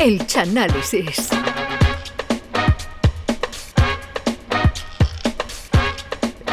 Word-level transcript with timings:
El 0.00 0.26
Chanálisis. 0.26 1.28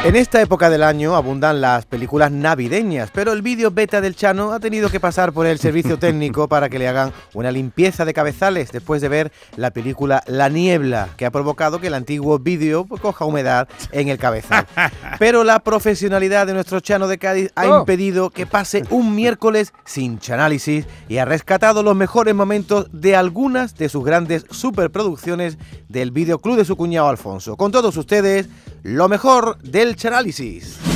En 0.08 0.16
esta 0.16 0.40
época 0.40 0.70
del 0.70 0.84
año 0.84 1.14
abundan 1.16 1.60
las 1.60 1.84
películas 1.84 2.32
navideñas, 2.32 3.10
pero 3.12 3.34
el 3.34 3.42
vídeo 3.42 3.70
beta 3.70 4.00
del 4.00 4.16
Chano 4.16 4.52
ha 4.52 4.58
tenido 4.58 4.88
que 4.88 5.00
pasar 5.00 5.34
por 5.34 5.46
el 5.46 5.58
servicio 5.58 5.98
técnico 5.98 6.48
para 6.48 6.70
que 6.70 6.78
le 6.78 6.88
hagan 6.88 7.12
una 7.34 7.50
limpieza 7.50 8.06
de 8.06 8.14
cabezales 8.14 8.72
después 8.72 9.02
de 9.02 9.10
ver 9.10 9.32
la 9.56 9.70
película 9.70 10.22
La 10.26 10.48
Niebla, 10.48 11.10
que 11.18 11.26
ha 11.26 11.30
provocado 11.30 11.78
que 11.78 11.88
el 11.88 11.94
antiguo 11.94 12.38
vídeo 12.38 12.86
pues, 12.86 13.02
coja 13.02 13.26
humedad 13.26 13.68
en 13.92 14.08
el 14.08 14.16
cabezal. 14.16 14.66
Pero 15.18 15.44
la 15.44 15.58
profesionalidad 15.58 16.46
de 16.46 16.54
nuestro 16.54 16.80
Chano 16.80 17.06
de 17.06 17.18
Cádiz 17.18 17.50
ha 17.54 17.68
Oh. 17.68 17.80
impedido 17.80 18.30
que 18.30 18.46
pase 18.46 18.84
un 18.88 19.14
miércoles 19.14 19.74
sin 19.84 20.18
chanálisis 20.20 20.86
y 21.10 21.18
ha 21.18 21.26
rescatado 21.26 21.82
los 21.82 21.94
mejores 21.94 22.34
momentos 22.34 22.88
de 22.92 23.14
algunas 23.14 23.74
de 23.76 23.90
sus 23.90 24.06
grandes 24.06 24.46
superproducciones 24.50 25.58
del 25.90 26.12
videoclub 26.12 26.56
de 26.56 26.64
su 26.64 26.76
cuñado 26.76 27.10
Alfonso. 27.10 27.58
Con 27.58 27.72
todos 27.72 27.94
ustedes, 27.98 28.48
lo 28.82 29.08
mejor 29.08 29.58
del 29.62 29.96
chanálisis. 29.96 30.87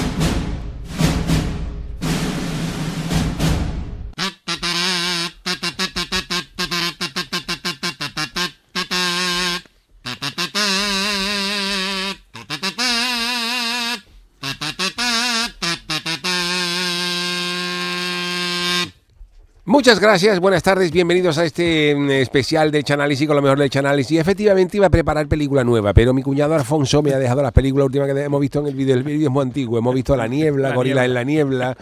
Muchas 19.73 20.01
gracias, 20.01 20.39
buenas 20.39 20.62
tardes, 20.62 20.93
bienvenidos 20.93 21.39
a 21.39 21.47
este 21.47 21.95
mm, 21.97 22.11
especial 22.11 22.70
de 22.70 22.83
Chanálisis 22.83 23.27
con 23.27 23.37
lo 23.37 23.41
mejor 23.41 23.59
del 23.59 23.70
Chanálisis. 23.70 24.20
Efectivamente 24.20 24.77
iba 24.77 24.89
a 24.89 24.91
preparar 24.91 25.27
película 25.28 25.65
nueva, 25.65 25.95
pero 25.95 26.12
mi 26.12 26.23
cuñado 26.23 26.55
Alfonso 26.55 27.01
me 27.03 27.15
ha 27.15 27.19
dejado 27.19 27.41
las 27.41 27.53
películas 27.53 27.87
últimas 27.87 28.12
que 28.12 28.23
hemos 28.23 28.39
visto 28.39 28.61
en 28.61 28.67
el 28.67 28.75
vídeo. 28.75 28.95
El 28.95 29.03
vídeo 29.03 29.28
es 29.28 29.33
muy 29.33 29.43
antiguo, 29.43 29.78
hemos 29.78 29.95
visto 29.95 30.15
La 30.15 30.28
Niebla, 30.28 30.73
Gorila 30.75 31.06
en 31.06 31.15
la 31.15 31.25
Niebla, 31.25 31.75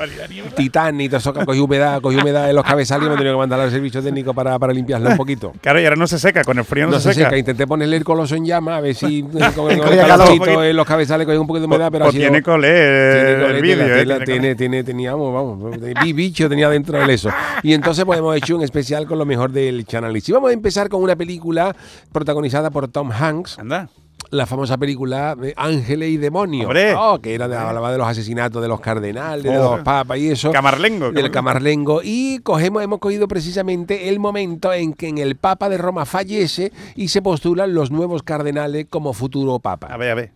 Titanic, 0.55 1.11
todo 1.11 1.19
eso 1.19 1.35
cogió 1.45 1.65
humedad, 1.65 2.01
cogió 2.01 2.21
humedad 2.21 2.49
en 2.49 2.55
los 2.55 2.65
cabezales 2.65 3.07
y 3.07 3.09
me 3.09 3.15
he 3.17 3.19
tenido 3.19 3.35
que 3.35 3.39
mandar 3.39 3.59
al 3.59 3.73
servicio 3.73 4.01
técnico 4.01 4.35
para, 4.35 4.57
para 4.61 4.73
limpiarlo 4.73 5.11
un 5.11 5.17
poquito. 5.17 5.53
Claro, 5.61 5.81
y 5.81 5.85
ahora 5.85 5.97
no 5.97 6.07
se 6.07 6.21
seca, 6.21 6.45
con 6.45 6.59
el 6.59 6.65
frío 6.65 6.87
no, 6.87 6.93
No 6.93 7.01
se 7.01 7.13
seca. 7.13 7.27
seca, 7.27 7.39
intenté 7.39 7.67
ponerle 7.67 7.97
el 7.97 8.05
coloso 8.05 8.37
en 8.37 8.47
llama 8.47 8.77
a 8.77 8.81
ver 8.81 8.95
si 8.95 9.19
eh, 9.19 9.25
con 9.57 9.69
el, 9.69 9.81
calorcito 9.81 10.63
en 10.63 10.77
los 10.77 10.87
cabezales 10.87 11.27
cogía 11.27 11.41
un 11.41 11.49
poquito 11.49 11.63
de 11.63 11.67
humedad, 11.67 11.89
pero 11.91 12.05
Pues 12.05 12.15
ha 12.15 12.19
sido- 12.19 12.31
tiene 12.31 12.41
colé 12.41 12.71
tiene 12.71 13.57
el 13.57 13.63
vídeo, 13.63 14.05
la 14.05 14.17
eh, 14.19 14.21
tiene 14.25 14.25
tiene, 14.25 14.55
tiene, 14.55 14.85
teníamos, 14.85 15.35
vamos, 15.35 15.77
vi 16.05 16.13
bicho 16.13 16.49
tenía 16.49 16.71
dentro 16.71 16.97
del 16.97 17.11
eso. 17.11 17.31
Y 17.65 17.81
entonces 17.81 17.81
pues 18.05 18.19
hemos 18.19 18.37
hecho 18.37 18.57
un 18.57 18.63
especial 18.63 19.07
con 19.07 19.19
lo 19.19 19.25
mejor 19.27 19.53
del 19.53 19.85
Channel. 19.87 20.17
Y 20.17 20.33
vamos 20.33 20.51
a 20.51 20.53
empezar 20.53 20.89
con 20.89 21.03
una 21.03 21.17
película 21.17 21.75
protagonizada 22.13 22.71
por 22.71 22.89
Tom 22.89 23.11
Hanks, 23.13 23.59
Anda. 23.59 23.89
la 24.31 24.47
famosa 24.47 24.79
película 24.79 25.35
de 25.35 25.55
Ángeles 25.57 26.11
y 26.11 26.17
Demonios. 26.17 26.67
Hombre. 26.67 26.95
Oh, 26.97 27.19
que 27.21 27.35
era 27.35 27.49
de, 27.49 27.57
hablaba 27.57 27.91
de 27.91 27.99
los 27.99 28.07
asesinatos 28.07 28.63
de 28.63 28.69
los 28.69 28.81
cardenales, 28.81 29.43
de 29.45 29.59
Oh. 29.59 29.77
los 29.77 29.81
papas 29.85 30.19
y 30.19 30.29
eso. 30.29 30.53
Camarlengo. 30.53 31.11
Del 31.11 31.31
Camarlengo. 31.31 32.01
Y 32.05 32.39
cogemos, 32.41 32.83
hemos 32.83 32.99
cogido 33.01 33.27
precisamente 33.29 34.09
el 34.09 34.21
momento 34.21 34.73
en 34.73 34.93
que 34.95 35.09
en 35.09 35.19
el 35.19 35.37
Papa 35.37 35.69
de 35.69 35.79
Roma 35.79 36.05
fallece 36.07 36.73
y 36.95 37.09
se 37.09 37.23
postulan 37.23 37.75
los 37.75 37.91
nuevos 37.91 38.23
cardenales 38.23 38.87
como 38.89 39.13
futuro 39.15 39.59
Papa. 39.59 39.89
A 39.89 39.97
ver, 39.97 40.11
a 40.13 40.15
ver. 40.15 40.33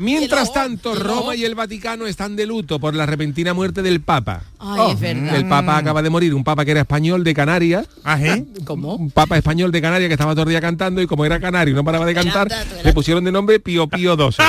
Mientras 0.00 0.52
tanto, 0.52 0.94
Roma 0.94 1.34
y 1.34 1.44
el 1.44 1.56
Vaticano 1.56 2.06
están 2.06 2.36
de 2.36 2.46
luto 2.46 2.78
por 2.78 2.94
la 2.94 3.04
repentina 3.04 3.52
muerte 3.52 3.82
del 3.82 4.00
Papa. 4.00 4.42
Ay, 4.60 4.92
es 4.92 5.00
verdad. 5.00 5.36
El 5.36 5.48
Papa 5.48 5.76
acaba 5.78 6.02
de 6.02 6.10
morir, 6.10 6.34
un 6.34 6.42
Papa 6.44 6.64
que 6.64 6.72
era 6.72 6.80
español 6.80 7.22
de 7.24 7.34
Canarias, 7.34 7.86
Ajá. 8.04 8.38
¿Cómo? 8.64 8.96
un 8.96 9.10
Papa 9.10 9.36
español 9.36 9.70
de 9.72 9.80
Canarias 9.80 10.08
que 10.08 10.14
estaba 10.14 10.32
todo 10.32 10.42
el 10.44 10.48
día 10.50 10.60
cantando 10.60 11.00
y 11.00 11.06
como 11.06 11.24
era 11.24 11.38
canario 11.40 11.72
y 11.72 11.76
no 11.76 11.84
paraba 11.84 12.04
de 12.06 12.14
cantar, 12.14 12.48
le 12.84 12.92
pusieron 12.92 13.24
de 13.24 13.32
nombre 13.32 13.60
Pío 13.60 13.86
Pío 13.86 14.16
XII. 14.16 14.44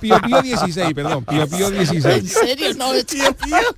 Pío 0.00 0.18
Pío 0.22 0.40
16, 0.40 0.94
perdón, 0.94 1.24
Pío 1.26 1.46
Pío 1.46 1.68
¿En 1.68 1.74
16. 1.74 2.32
serio? 2.32 2.68
No, 2.78 2.92
tío, 3.04 3.36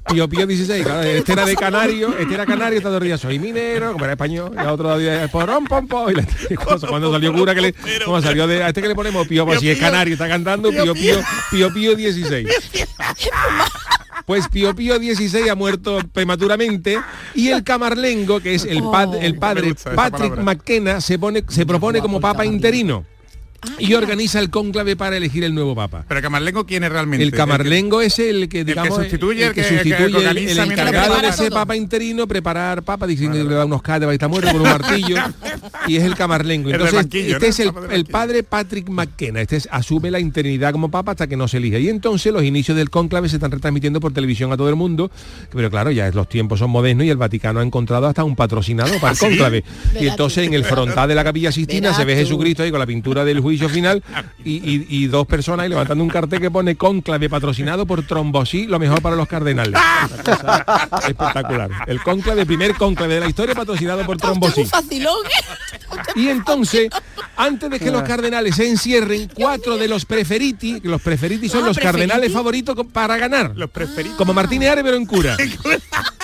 Pío 0.09 0.29
Pío 0.29 0.47
16, 0.47 0.85
claro, 0.85 1.03
este 1.03 1.33
era 1.33 1.45
de 1.45 1.57
canario, 1.57 2.17
este 2.17 2.33
era 2.35 2.47
canario, 2.47 2.81
todo 2.81 2.99
el 2.99 3.05
día 3.05 3.19
soy 3.19 3.41
minero, 3.41 3.93
como 3.93 4.05
era 4.05 4.13
español, 4.13 4.53
y 4.57 4.67
otro 4.67 4.97
día 4.99 5.27
porón, 5.33 5.65
pom, 5.65 5.89
pom, 5.89 6.11
y 6.11 6.15
la- 6.15 6.25
y 6.49 6.55
cuando, 6.55 6.87
cuando 6.87 7.13
salió 7.13 7.33
cura 7.33 7.55
que 7.57 7.61
le, 7.61 7.75
como 8.05 8.23
salió 8.23 8.47
de, 8.47 8.63
a 8.63 8.69
este 8.69 8.83
que 8.83 8.89
le 8.89 8.95
ponemos 8.95 9.27
Pío, 9.27 9.45
pues 9.45 9.59
si 9.59 9.69
es 9.69 9.79
canario, 9.81 10.13
está 10.15 10.29
cantando 10.29 10.71
Pío 10.71 10.95
Pío, 10.95 11.17
Pío 11.51 11.73
Pío 11.75 11.97
16. 11.97 12.47
Pues 14.31 14.47
Pío 14.47 14.77
Pío 14.77 14.97
16 15.01 15.51
ha 15.51 15.57
muerto 15.57 15.99
prematuramente 16.13 17.01
y 17.35 17.49
el 17.49 17.65
camarlengo, 17.65 18.39
que 18.39 18.55
es 18.55 18.65
el, 18.65 18.81
pad- 18.81 19.17
el 19.21 19.37
padre 19.37 19.75
Patrick 19.75 20.29
palabra. 20.37 20.43
McKenna, 20.45 21.01
se, 21.01 21.19
pone, 21.19 21.43
se 21.49 21.67
propone 21.67 21.99
como 22.01 22.21
papa 22.21 22.47
interino 22.47 23.05
y 23.79 23.95
organiza 23.95 24.39
el 24.41 24.51
cónclave 24.51 24.97
para 24.97 25.17
elegir 25.17 25.45
el 25.45 25.55
nuevo 25.55 25.75
papa. 25.75 26.05
Pero 26.09 26.23
Camarlengo, 26.23 26.65
¿quién 26.67 26.85
es 26.85 26.91
realmente? 26.91 27.23
El 27.23 27.31
camarlengo 27.33 28.01
es 28.01 28.19
el 28.19 28.49
que, 28.49 28.65
digamos, 28.65 28.95
sustituye, 28.97 29.47
el 29.49 29.53
que, 29.55 29.61
el 29.61 29.67
que- 29.69 29.75
sustituye, 29.97 30.31
el- 30.31 30.59
encargado 30.59 31.21
de 31.21 31.29
ese 31.29 31.49
todo. 31.49 31.59
papa 31.61 31.77
interino, 31.77 32.27
preparar 32.27 32.83
papa, 32.83 33.07
dicen 33.07 33.33
que 33.33 33.45
le 33.45 33.55
da 33.55 33.65
unos 33.67 33.83
cáteras 33.83 34.13
y 34.13 34.15
está 34.15 34.29
muerto 34.29 34.51
con 34.53 34.63
un 34.63 34.69
martillo, 34.69 35.17
y 35.87 35.97
es 35.97 36.05
el 36.05 36.15
camarlengo. 36.15 36.71
Entonces, 36.71 37.01
este 37.01 37.33
¿no? 37.41 37.47
es 37.47 37.57
del 37.59 37.73
el 37.93 38.05
padre 38.07 38.43
Patrick 38.43 38.89
McKenna, 38.89 39.41
este 39.43 39.57
es- 39.57 39.69
asume 39.71 40.11
la 40.11 40.21
interinidad 40.21 40.73
como 40.73 40.91
papa 40.91 41.13
hasta 41.13 41.27
que 41.27 41.37
no 41.37 41.47
se 41.49 41.59
elija. 41.59 41.79
Y 41.79 41.89
entonces 41.89 42.33
los 42.33 42.43
inicios 42.43 42.77
del 42.77 42.89
cónclave 42.91 43.29
se 43.29 43.37
están 43.37 43.51
retransmitiendo 43.51 44.01
por 44.01 44.13
televisión 44.13 44.53
a 44.53 44.57
todo 44.57 44.69
el 44.71 44.77
mundo, 44.77 45.11
pero 45.53 45.71
claro, 45.71 45.91
ya 45.91 46.11
los 46.11 46.29
tiempos 46.29 46.59
son 46.61 46.71
modernos 46.71 47.05
y 47.07 47.11
el 47.11 47.17
Vaticano 47.19 47.61
ha 47.61 47.63
encontrado 47.63 48.07
hasta 48.07 48.25
un 48.25 48.37
patrocinador 48.37 48.99
para 49.01 49.13
el 49.13 49.19
cónclave. 49.19 49.65
Y 50.01 50.07
entonces 50.07 50.45
tú. 50.45 50.49
en 50.49 50.55
el 50.55 50.65
frontal 50.65 51.09
de 51.09 51.15
la 51.15 51.25
capilla 51.25 51.53
Sistina 51.53 51.93
se 51.93 52.05
ve 52.05 52.15
tú. 52.15 52.21
Jesucristo 52.21 52.63
ahí 52.63 52.71
con 52.71 52.81
la 52.81 52.87
pintura 52.87 53.25
del 53.25 53.41
juicio 53.41 53.50
final 53.59 54.03
y, 54.45 54.53
y- 54.57 54.87
y 54.89 55.07
dos 55.07 55.27
personas 55.27 55.65
ahí 55.65 55.71
levantando 55.71 56.03
un 56.05 56.11
cartel 56.11 56.41
que 56.41 56.51
pone 56.51 56.77
cónclave 56.77 57.29
patrocinado 57.29 57.87
por 57.87 58.03
Trombosí, 58.07 58.67
lo 58.67 58.79
mejor 58.79 59.01
para 59.03 59.17
los 59.17 59.27
cardenales. 59.29 59.75
Espectacular. 61.09 61.71
El 61.87 62.01
cónclave, 62.03 62.47
primer 62.47 62.75
cónclave 62.75 63.15
de 63.15 63.21
la 63.21 63.29
historia 63.29 63.55
patrocinado 63.55 64.05
por 64.05 64.17
Trombosí. 64.17 64.63
Y 66.17 66.29
entonces, 66.29 66.89
antes 67.37 67.71
de 67.71 67.79
que 67.79 67.91
los 67.91 68.03
cardenales 68.03 68.57
se 68.57 68.69
encierren, 68.69 69.31
cuatro 69.35 69.77
de 69.77 69.89
los 69.89 70.05
preferiti, 70.05 70.81
que 70.81 70.89
los 70.89 71.01
preferiti 71.01 71.49
son 71.49 71.65
Ah, 71.65 71.67
los 71.69 71.79
cardenales 71.79 72.33
favoritos 72.33 72.77
para 72.93 73.17
ganar. 73.17 73.53
Los 73.55 73.71
preferidos. 73.71 74.17
Como 74.17 74.33
Martínez 74.33 74.71
Are, 74.71 74.83
pero 74.83 74.97
en 74.97 75.07
cura. 75.07 75.37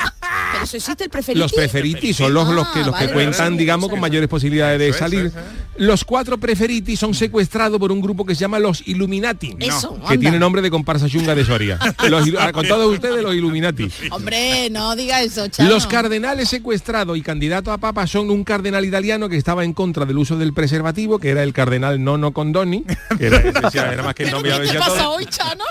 Pero 0.57 0.65
eso 0.65 0.77
existe 0.77 1.05
el 1.05 1.11
preferido. 1.11 1.45
Los 1.45 1.53
preferiti 1.53 2.13
son 2.13 2.33
los, 2.33 2.49
los 2.49 2.67
que, 2.69 2.81
los 2.81 2.87
que 2.87 3.05
vale, 3.05 3.13
cuentan, 3.13 3.47
vale, 3.47 3.59
digamos, 3.59 3.91
con 3.91 4.01
mayores 4.01 4.29
posibilidades 4.29 4.79
de 4.79 4.89
Eso 4.89 4.99
salir. 4.99 5.27
eso 5.27 5.39
Los 5.77 6.05
cuatro 6.05 6.39
preferiti 6.39 6.97
son 6.97 7.15
secuestrados 7.15 7.79
por 7.79 7.93
un 7.93 8.01
grupo 8.01 8.25
que 8.25 8.35
se 8.35 8.41
llama 8.41 8.59
los 8.59 8.87
Illuminati. 8.87 9.57
Eso, 9.59 9.95
que 10.01 10.15
anda. 10.15 10.21
tiene 10.21 10.39
nombre 10.39 10.63
de 10.63 10.71
comparsa 10.71 11.09
chunga 11.09 11.35
de 11.35 11.45
Soria. 11.45 11.79
Los 12.09 12.27
con 12.53 12.67
todos 12.67 12.93
ustedes 12.93 13.23
los 13.23 13.35
Illuminati. 13.35 13.91
Hombre, 14.11 14.71
no 14.71 14.95
diga 14.97 15.21
eso, 15.23 15.49
chano. 15.49 15.69
Los 15.69 15.87
cardenales 15.87 16.49
secuestrados 16.49 17.17
y 17.17 17.23
candidatos 17.23 17.73
a 17.73 17.79
papa 17.79 18.07
son 18.07 18.31
un 18.31 18.45
cardenal 18.45 18.85
italiano 18.85 19.29
que 19.29 19.37
estaba 19.37 19.65
en 19.65 19.73
contra 19.73 20.05
del 20.05 20.19
uso 20.19 20.37
del 20.37 20.53
preservativo, 20.53 21.19
que 21.19 21.31
era 21.31 21.43
el 21.43 21.53
cardenal 21.53 22.03
Nono 22.03 22.33
Condoni, 22.33 22.85
que 23.19 23.27
era, 23.27 23.39
decía, 23.63 23.93
era 23.93 24.03
más 24.03 24.15
que 24.15 24.25
el 24.25 24.31
nombre 24.31 24.53
¿Qué 24.71 24.79
pasa 24.79 25.09
hoy, 25.11 25.27
chano? 25.27 25.65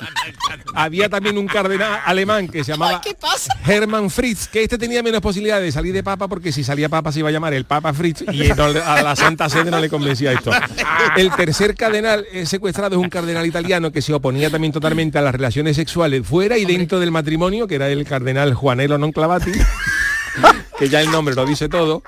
Había 0.73 1.09
también 1.09 1.37
un 1.37 1.47
cardenal 1.47 2.01
alemán 2.05 2.47
que 2.47 2.63
se 2.63 2.73
llamaba. 2.73 3.01
Hermann 3.65 4.09
Fritz, 4.09 4.47
que 4.47 4.63
este 4.63 4.77
tenía 4.85 5.01
menos 5.01 5.19
posibilidad 5.19 5.59
de 5.59 5.71
salir 5.71 5.93
de 5.93 6.03
papa 6.03 6.27
porque 6.27 6.51
si 6.51 6.63
salía 6.63 6.89
papa 6.89 7.11
se 7.11 7.17
iba 7.19 7.29
a 7.29 7.31
llamar 7.31 7.55
el 7.55 7.65
Papa 7.65 7.91
Fritz 7.91 8.23
y 8.31 8.49
no 8.49 8.65
a 8.65 9.01
la 9.01 9.15
Santa 9.15 9.49
Sede 9.49 9.71
no 9.71 9.79
le 9.79 9.89
convencía 9.89 10.31
esto. 10.31 10.51
El 11.17 11.31
tercer 11.31 11.73
cardenal 11.73 12.23
eh, 12.31 12.45
secuestrado 12.45 12.95
es 12.95 13.01
un 13.01 13.09
cardenal 13.09 13.47
italiano 13.47 13.91
que 13.91 14.03
se 14.03 14.13
oponía 14.13 14.51
también 14.51 14.71
totalmente 14.71 15.17
a 15.17 15.23
las 15.23 15.33
relaciones 15.33 15.75
sexuales 15.75 16.27
fuera 16.27 16.59
y 16.59 16.65
dentro 16.65 16.99
del 16.99 17.09
matrimonio, 17.09 17.65
que 17.67 17.75
era 17.75 17.89
el 17.89 18.05
cardenal 18.05 18.53
Juanelo 18.53 18.99
Non 18.99 19.11
Clavati, 19.11 19.53
que 20.77 20.87
ya 20.87 21.01
el 21.01 21.09
nombre 21.09 21.33
lo 21.33 21.47
dice 21.47 21.67
todo. 21.67 22.03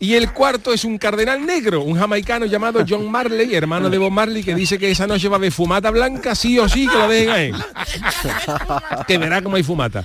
Y 0.00 0.14
el 0.14 0.32
cuarto 0.32 0.72
es 0.72 0.84
un 0.84 0.96
cardenal 0.96 1.44
negro, 1.44 1.82
un 1.82 1.98
jamaicano 1.98 2.46
llamado 2.46 2.84
John 2.88 3.10
Marley, 3.10 3.54
hermano 3.54 3.90
de 3.90 3.98
Bob 3.98 4.12
Marley, 4.12 4.44
que 4.44 4.54
dice 4.54 4.78
que 4.78 4.90
esa 4.90 5.06
noche 5.06 5.28
va 5.28 5.36
a 5.36 5.38
haber 5.38 5.52
fumata 5.52 5.90
blanca, 5.90 6.34
sí 6.34 6.58
o 6.58 6.68
sí, 6.68 6.86
que 6.86 6.96
lo 6.96 7.08
dejen 7.08 7.30
ahí. 7.30 7.52
que 9.06 9.18
verá 9.18 9.42
cómo 9.42 9.56
hay 9.56 9.62
fumata. 9.62 10.04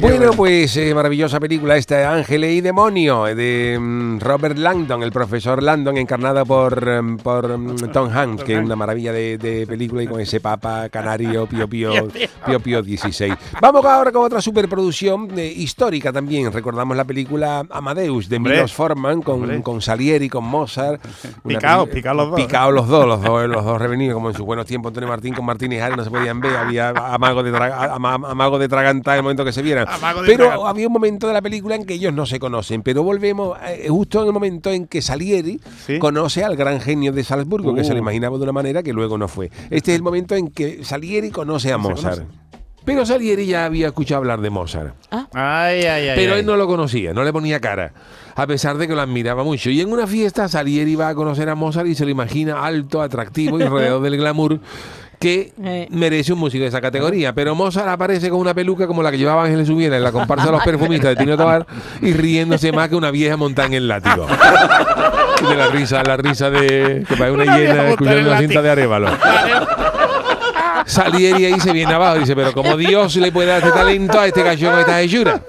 Bueno, 0.00 0.32
pues 0.32 0.76
eh, 0.76 0.94
maravillosa 0.94 1.40
película 1.40 1.76
esta, 1.76 2.12
Ángeles 2.12 2.52
y 2.52 2.60
Demonio, 2.60 3.26
eh, 3.26 3.34
de 3.34 3.78
mm, 3.80 4.18
Robert 4.20 4.58
Langdon, 4.58 5.02
el 5.02 5.12
profesor 5.12 5.62
Langdon, 5.62 5.96
encarnada 5.96 6.44
por, 6.44 6.86
em, 6.88 7.16
por 7.16 7.56
mm, 7.56 7.90
Tom 7.92 8.10
Hanks, 8.14 8.44
que 8.44 8.54
es 8.54 8.64
una 8.64 8.76
maravilla 8.76 9.12
de, 9.12 9.38
de 9.38 9.66
película 9.66 10.02
y 10.02 10.06
con 10.06 10.20
ese 10.20 10.40
papa 10.40 10.88
canario 10.90 11.46
Pío 11.50 11.68
Pío, 11.68 12.08
Pío 12.46 12.60
Pío 12.60 12.82
16. 12.82 13.34
Vamos 13.60 13.84
ahora 13.84 14.12
con 14.12 14.24
otra 14.24 14.40
superproducción 14.42 15.28
eh, 15.38 15.46
histórica 15.56 16.12
también. 16.12 16.52
Recordamos 16.52 16.96
la 16.96 17.04
película 17.04 17.64
Amadeus 17.70 18.28
de. 18.28 18.38
Milos 18.40 18.72
Forman 18.74 19.22
con, 19.22 19.62
con 19.62 19.80
Salieri, 19.80 20.28
con 20.28 20.44
Mozart. 20.44 21.00
Picaos, 21.46 21.88
picaos 21.88 22.16
los 22.16 22.30
dos, 22.30 22.38
¿eh? 22.40 22.42
Picaos 22.44 22.74
los 22.74 22.88
dos, 22.88 23.06
los 23.06 23.22
dos, 23.22 23.48
los 23.48 23.64
dos 23.64 23.80
revenidos, 23.80 24.14
como 24.14 24.28
en 24.30 24.36
sus 24.36 24.44
buenos 24.44 24.66
tiempos 24.66 24.90
Antonio 24.90 25.08
Martín 25.08 25.34
con 25.34 25.44
Martínez 25.44 25.82
Ares 25.82 25.96
no 25.96 26.04
se 26.04 26.10
podían 26.10 26.40
ver, 26.40 26.56
había 26.56 26.90
amago 26.90 27.42
de, 27.42 27.52
tra- 27.52 27.90
ama- 27.92 28.14
amago 28.14 28.58
de 28.58 28.68
tragantar 28.68 29.16
el 29.16 29.22
momento 29.22 29.44
que 29.44 29.52
se 29.52 29.62
vieron. 29.62 29.83
Pero 30.26 30.66
había 30.66 30.86
un 30.86 30.92
momento 30.92 31.26
de 31.28 31.32
la 31.34 31.42
película 31.42 31.74
en 31.74 31.84
que 31.84 31.94
ellos 31.94 32.12
no 32.12 32.26
se 32.26 32.38
conocen. 32.38 32.82
Pero 32.82 33.02
volvemos 33.02 33.56
eh, 33.66 33.86
justo 33.88 34.20
en 34.22 34.26
el 34.28 34.32
momento 34.32 34.70
en 34.70 34.86
que 34.86 35.02
Salieri 35.02 35.60
Sí. 35.86 35.98
conoce 35.98 36.44
al 36.44 36.56
gran 36.56 36.80
genio 36.80 37.12
de 37.12 37.24
Salzburgo, 37.24 37.74
que 37.74 37.84
se 37.84 37.90
lo 37.90 37.96
Uh. 37.96 38.02
imaginaba 38.02 38.36
de 38.38 38.42
una 38.44 38.52
manera 38.52 38.82
que 38.82 38.92
luego 38.92 39.18
no 39.18 39.28
fue. 39.28 39.50
Este 39.70 39.92
es 39.92 39.96
el 39.96 40.02
momento 40.02 40.34
en 40.34 40.48
que 40.48 40.84
Salieri 40.84 41.30
conoce 41.30 41.72
a 41.72 41.78
Mozart. 41.78 42.22
Pero 42.84 43.06
Salieri 43.06 43.46
ya 43.46 43.64
había 43.64 43.86
escuchado 43.86 44.18
hablar 44.18 44.42
de 44.42 44.50
Mozart. 44.50 44.94
Ay, 45.10 45.84
ay, 45.84 46.08
ay. 46.08 46.12
Pero 46.16 46.34
ay. 46.34 46.40
él 46.40 46.46
no 46.46 46.56
lo 46.56 46.66
conocía, 46.66 47.14
no 47.14 47.24
le 47.24 47.32
ponía 47.32 47.58
cara, 47.58 47.94
a 48.34 48.46
pesar 48.46 48.76
de 48.76 48.86
que 48.86 48.94
lo 48.94 49.00
admiraba 49.00 49.42
mucho. 49.42 49.70
Y 49.70 49.80
en 49.80 49.90
una 49.90 50.06
fiesta 50.06 50.48
Salieri 50.48 50.94
va 50.94 51.08
a 51.08 51.14
conocer 51.14 51.48
a 51.48 51.54
Mozart 51.54 51.86
y 51.86 51.94
se 51.94 52.04
lo 52.04 52.10
imagina 52.10 52.62
alto, 52.62 53.00
atractivo 53.00 53.58
y 53.58 53.64
rodeado 53.68 54.02
del 54.02 54.18
glamour 54.18 54.60
que 55.18 55.52
Eh. 55.62 55.86
merece 55.90 56.32
un 56.32 56.38
músico 56.38 56.62
de 56.62 56.68
esa 56.68 56.80
categoría. 56.80 57.32
Pero 57.32 57.54
Mozart 57.54 57.88
aparece 57.88 58.30
con 58.30 58.40
una 58.40 58.54
peluca 58.54 58.86
como 58.86 59.02
la 59.02 59.10
que 59.10 59.18
llevaba 59.18 59.44
Ángeles 59.44 59.66
Subiera 59.66 59.96
en 59.96 60.02
la 60.02 60.12
comparsa 60.12 60.46
de 60.46 60.52
los 60.52 60.62
perfumistas 60.64 61.10
de 61.10 61.16
Tino 61.16 61.36
Tobar 61.36 61.66
y 62.02 62.12
riéndose 62.12 62.72
más 62.72 62.88
que 62.88 62.96
una 62.96 63.10
vieja 63.10 63.36
montada 63.36 63.68
en 63.68 63.74
el 63.74 63.88
látigo. 63.88 64.26
De 65.48 65.56
la 65.56 65.68
risa, 65.68 66.02
la 66.02 66.16
risa 66.16 66.50
de 66.50 67.04
que 67.08 67.16
parece 67.16 67.32
una, 67.32 67.44
hiena 67.56 67.88
escuchando 67.88 68.30
una 68.30 68.38
cinta 68.38 68.62
de 68.62 68.70
Arevalo. 68.70 69.08
Salieri 70.86 71.46
ahí 71.46 71.60
se 71.60 71.72
viene 71.72 71.92
abajo 71.94 72.16
y 72.16 72.20
dice, 72.20 72.36
pero 72.36 72.52
como 72.52 72.76
Dios 72.76 73.16
le 73.16 73.32
puede 73.32 73.48
dar 73.48 73.58
este 73.58 73.72
talento 73.72 74.20
a 74.20 74.26
este 74.26 74.42
gallo 74.42 74.70
con 74.70 74.80
esta 74.80 75.00
hechura. 75.00 75.40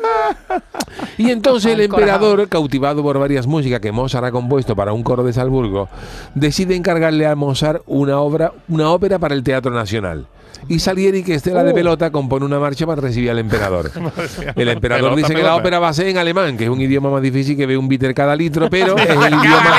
Y 1.18 1.32
entonces 1.32 1.74
el 1.74 1.82
emperador, 1.82 2.48
cautivado 2.50 3.04
por 3.04 3.20
varias 3.20 3.48
músicas 3.48 3.80
que 3.80 3.92
Mozart 3.92 4.26
ha 4.26 4.32
compuesto 4.32 4.76
para 4.76 4.94
un 4.94 5.04
coro 5.04 5.24
de 5.24 5.34
Salzburgo, 5.34 5.90
decide 6.34 6.76
encargarle 6.76 7.26
a 7.26 7.36
Mozart 7.36 7.84
una 7.88 8.20
obra, 8.20 8.54
una 8.68 8.92
ópera 8.92 9.20
para 9.20 9.36
el 9.36 9.44
Teatro 9.44 9.72
Nacional. 9.72 10.28
Y 10.68 10.80
Salieri, 10.80 11.24
que 11.24 11.36
estela 11.36 11.64
de 11.64 11.74
pelota, 11.74 12.12
compone 12.12 12.46
una 12.46 12.60
marcha 12.60 12.86
para 12.86 13.02
recibir 13.02 13.30
al 13.30 13.40
emperador. 13.40 13.92
El 14.56 14.70
emperador 14.70 15.12
Pelota, 15.12 15.28
dice 15.28 15.36
que 15.36 15.44
la 15.44 15.56
ópera 15.56 15.80
va 15.80 15.90
a 15.90 15.94
ser 15.94 16.08
en 16.08 16.18
alemán, 16.18 16.58
que 16.58 16.66
es 16.66 16.70
un 16.70 16.82
idioma 16.82 17.10
más 17.10 17.22
difícil 17.22 17.56
que 17.56 17.66
ve 17.66 17.78
un 17.78 17.88
bitter 17.88 18.14
cada 18.14 18.36
litro, 18.36 18.70
pero 18.70 18.98
es 18.98 19.10
el 19.10 19.34
idioma, 19.34 19.78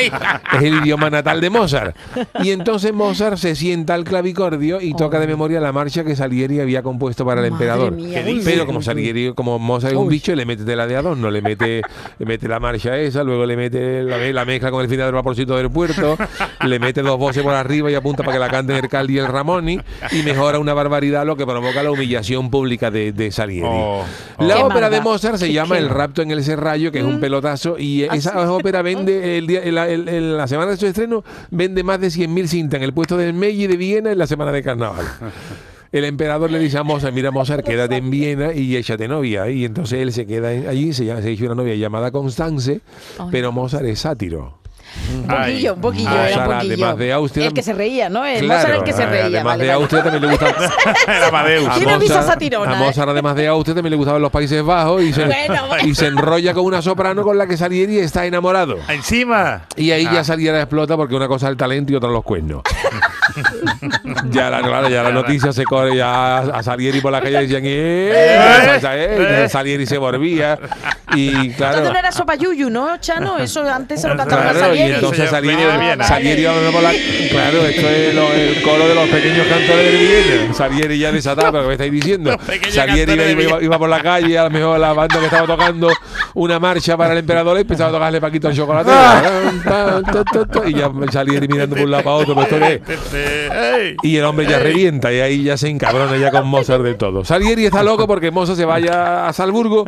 es 0.52 0.62
el 0.62 0.74
idioma 0.74 1.10
natal 1.10 1.40
de 1.40 1.50
Mozart. 1.50 1.96
Y 2.42 2.50
entonces 2.50 2.92
Mozart 2.92 3.38
se 3.38 3.54
sienta 3.54 3.94
al 3.94 4.04
clavicordio 4.04 4.80
y 4.80 4.94
toca 4.94 5.18
de 5.18 5.26
memoria 5.26 5.60
la 5.60 5.72
marcha 5.72 6.04
que 6.04 6.14
Salieri 6.14 6.60
había 6.60 6.82
compuesto 6.82 7.24
para 7.24 7.40
el 7.40 7.46
emperador. 7.46 7.96
Pero 8.44 8.66
como 8.66 8.82
Salieri, 8.82 9.32
como 9.34 9.58
Mozart 9.58 9.94
es 9.94 9.98
un 9.98 10.08
bicho, 10.08 10.34
le 10.34 10.44
mete 10.44 10.64
tela 10.64 10.86
de 10.86 10.96
adorno, 10.96 11.30
le 11.30 11.42
mete, 11.42 11.82
le 12.18 12.26
mete 12.26 12.48
la 12.48 12.60
marcha 12.60 12.96
esa, 12.98 13.24
luego 13.24 13.46
le 13.46 13.56
mete 13.56 14.02
la, 14.02 14.18
la 14.18 14.44
mezcla 14.44 14.70
con 14.70 14.82
el 14.82 14.88
final 14.88 15.06
del 15.06 15.14
vaporcito 15.14 15.56
del 15.56 15.70
puerto, 15.70 16.16
le 16.64 16.78
mete 16.78 17.02
dos 17.02 17.18
voces 17.18 17.42
por 17.42 17.54
arriba 17.54 17.90
y 17.90 17.94
apunta 17.94 18.22
para 18.22 18.34
que 18.34 18.40
la 18.40 18.48
canten 18.48 18.76
el 18.76 18.88
Caldi 18.88 19.14
y 19.14 19.18
el 19.18 19.26
Ramoni 19.26 19.80
y 20.12 20.22
mejora 20.22 20.58
una 20.58 20.74
barbaridad 20.76 21.26
lo 21.26 21.34
que 21.36 21.44
provoca 21.44 21.82
la 21.82 21.90
humillación 21.90 22.50
pública 22.50 22.92
de, 22.92 23.10
de 23.12 23.32
Salieri. 23.32 23.66
Oh, 23.68 24.04
La 24.38 24.54
Qué 24.54 24.62
ópera 24.62 24.88
de. 24.90 25.00
Mozart 25.00 25.38
se 25.38 25.46
Qué 25.48 25.52
llama 25.52 25.76
El 25.78 25.88
rapto 25.88 26.22
en 26.22 26.30
el 26.30 26.44
serrallo, 26.44 26.92
que 26.92 26.98
es 27.00 27.04
un 27.04 27.18
pelotazo, 27.18 27.76
y 27.78 28.04
eh, 28.04 28.08
esa 28.12 28.52
ópera 28.52 28.82
vende, 28.82 29.38
el 29.38 29.46
día, 29.48 29.60
el- 29.64 29.76
el- 29.78 30.08
el- 30.08 30.36
la 30.36 30.46
semana 30.46 30.70
de 30.70 30.76
su 30.76 30.86
estreno, 30.86 31.24
vende 31.50 31.82
más 31.82 32.00
de 32.00 32.08
100.000 32.08 32.46
cintas 32.46 32.78
en 32.78 32.84
el 32.84 32.92
puesto 32.92 33.16
del 33.16 33.32
Meiji 33.32 33.66
de 33.66 33.76
Viena 33.76 34.12
en 34.12 34.18
la 34.18 34.28
semana 34.28 34.52
de 34.52 34.62
carnaval. 34.62 35.04
El 35.92 36.04
emperador 36.04 36.50
le 36.50 36.58
dice 36.58 36.76
a 36.78 36.82
Mozart, 36.82 37.14
mira 37.14 37.30
Mozart, 37.30 37.64
quédate 37.64 37.96
en 37.96 38.10
Viena 38.10 38.52
y 38.52 38.76
échate 38.76 39.08
novia. 39.08 39.48
Y 39.48 39.64
entonces 39.64 40.00
él 40.00 40.12
se 40.12 40.26
queda 40.26 40.52
en- 40.52 40.68
allí, 40.68 40.92
se, 40.92 41.04
llama- 41.06 41.22
se 41.22 41.30
hizo 41.32 41.46
una 41.46 41.54
novia 41.54 41.74
llamada 41.74 42.10
Constance, 42.10 42.80
pero 43.30 43.50
Mozart 43.52 43.86
es 43.86 44.00
sátiro. 44.00 44.58
Un 45.14 45.26
poquillo, 45.26 45.74
un 45.74 45.80
poquillo, 45.80 46.10
era 46.10 46.38
un 46.38 46.44
poquillo. 46.54 46.74
además 46.74 46.96
de 46.98 47.12
Austria- 47.12 47.46
El 47.46 47.52
que 47.54 47.62
se 47.62 47.72
reía, 47.72 48.08
¿no? 48.08 48.24
El 48.24 48.40
Claro, 48.44 48.60
Mozart 48.62 48.74
el 48.78 48.84
que 48.84 48.92
se 48.92 49.06
reía. 49.06 49.24
además 49.26 49.44
vale, 49.44 49.62
de 49.64 49.68
vale. 49.70 49.82
Austria 49.82 50.02
también 50.02 50.22
le 50.22 50.28
gusta... 50.30 50.54
Era 51.16 51.28
Amadeus. 51.28 51.68
A 51.68 51.74
Tiene 51.74 51.98
visa 51.98 52.14
Mozart, 52.16 52.32
satirona, 52.32 52.72
a 52.72 52.74
¿eh? 52.74 52.86
Mozart, 52.86 53.08
además 53.10 53.36
de 53.36 53.46
Austria, 53.48 53.74
también 53.76 53.90
le 53.92 53.96
gustaban 53.96 54.20
los 54.22 54.30
Países 54.32 54.64
Bajos 54.64 55.02
y 55.02 55.12
se, 55.12 55.24
Bueno, 55.24 55.66
bueno. 55.68 55.88
y 55.88 55.94
se 55.94 56.06
enrolla 56.06 56.54
con 56.54 56.64
una 56.64 56.82
soprano 56.82 57.22
con 57.22 57.38
la 57.38 57.46
que 57.46 57.56
Salieri 57.56 57.98
está 57.98 58.26
enamorado. 58.26 58.76
Encima. 58.88 59.62
Y 59.76 59.90
ahí 59.92 60.06
Ah. 60.06 60.14
ya 60.14 60.24
Salieri 60.24 60.56
explota 60.58 60.96
porque 60.96 61.14
una 61.14 61.28
cosa 61.28 61.46
es 61.46 61.50
el 61.52 61.56
talento 61.56 61.92
y 61.92 61.96
otra 61.96 62.10
los 62.10 62.24
cuernos. 62.24 62.62
ya 64.30 64.50
la, 64.50 64.60
claro, 64.62 64.88
ya 64.88 65.02
la 65.02 65.10
noticia 65.10 65.52
se 65.52 65.64
corre 65.64 65.96
ya 65.96 66.38
a, 66.38 66.58
a 66.58 66.62
Salieri 66.62 67.00
por 67.00 67.12
la 67.12 67.20
calle 67.20 67.38
y 67.38 67.46
decían 67.46 67.62
¡Eh! 67.64 68.78
eh, 68.82 69.48
Salieri 69.50 69.86
se 69.86 69.98
volvía 69.98 70.58
y 71.14 71.50
claro 71.52 71.78
Entonces 71.78 71.92
no 71.92 71.98
era 71.98 72.12
sopa 72.12 72.34
yuyu, 72.34 72.68
¿no, 72.70 72.96
Chano? 72.98 73.38
Eso 73.38 73.62
antes 73.70 74.00
se 74.00 74.08
lo 74.08 74.16
cantaban 74.16 74.48
a 74.48 74.50
Claro, 74.52 74.74
y 74.74 74.78
Salieri. 74.78 74.94
entonces 74.94 75.30
Salieri, 75.30 75.62
Viena. 75.80 76.04
Salieri 76.04 76.44
por 76.72 76.82
la- 76.82 76.92
Claro, 77.30 77.66
esto 77.66 77.88
es 77.88 78.14
lo- 78.14 78.32
el 78.32 78.62
coro 78.62 78.88
de 78.88 78.94
los 78.94 79.08
pequeños 79.08 79.46
cantores 79.46 79.92
de 79.92 79.98
Viena. 79.98 80.54
Salieri 80.54 80.98
ya 80.98 81.12
desatado, 81.12 81.52
pero 81.52 81.62
¿qué 81.62 81.68
me 81.68 81.72
estáis 81.74 81.92
diciendo? 81.92 82.36
Salieri 82.70 83.36
iba, 83.62 83.78
por 83.78 83.88
la 83.88 84.00
calle, 84.02 84.38
a 84.38 84.44
lo 84.44 84.50
mejor 84.50 84.78
la 84.78 84.92
banda 84.92 85.18
que 85.18 85.24
estaba 85.26 85.46
tocando 85.46 85.88
una 86.34 86.58
marcha 86.58 86.96
para 86.96 87.12
el 87.12 87.18
emperador 87.18 87.56
y 87.58 87.60
empezaba 87.62 87.90
a 87.90 87.92
tocarle 87.92 88.20
Paquito 88.20 88.48
el 88.48 88.56
chocolate. 88.56 88.90
y 90.66 90.74
ya 90.74 90.90
Salieri 91.12 91.48
mirando 91.48 91.76
por 91.76 91.84
un 91.84 91.90
lado 91.90 92.04
para 92.04 92.16
otro, 92.16 92.34
pero 92.34 92.46
esto 92.46 92.58
qué? 92.58 92.82
Ey. 93.74 93.96
Y 94.02 94.16
el 94.16 94.24
hombre 94.24 94.46
ya 94.46 94.58
revienta 94.58 95.12
y 95.12 95.20
ahí 95.20 95.42
ya 95.42 95.56
se 95.56 95.68
encabrona 95.68 96.16
ya 96.16 96.30
con 96.30 96.46
Mozart 96.46 96.82
de 96.82 96.94
todo. 96.94 97.24
Salieri 97.24 97.66
está 97.66 97.82
loco 97.82 98.06
porque 98.06 98.30
Mozart 98.30 98.58
se 98.58 98.64
vaya 98.64 99.26
a 99.28 99.32
Salzburgo, 99.32 99.84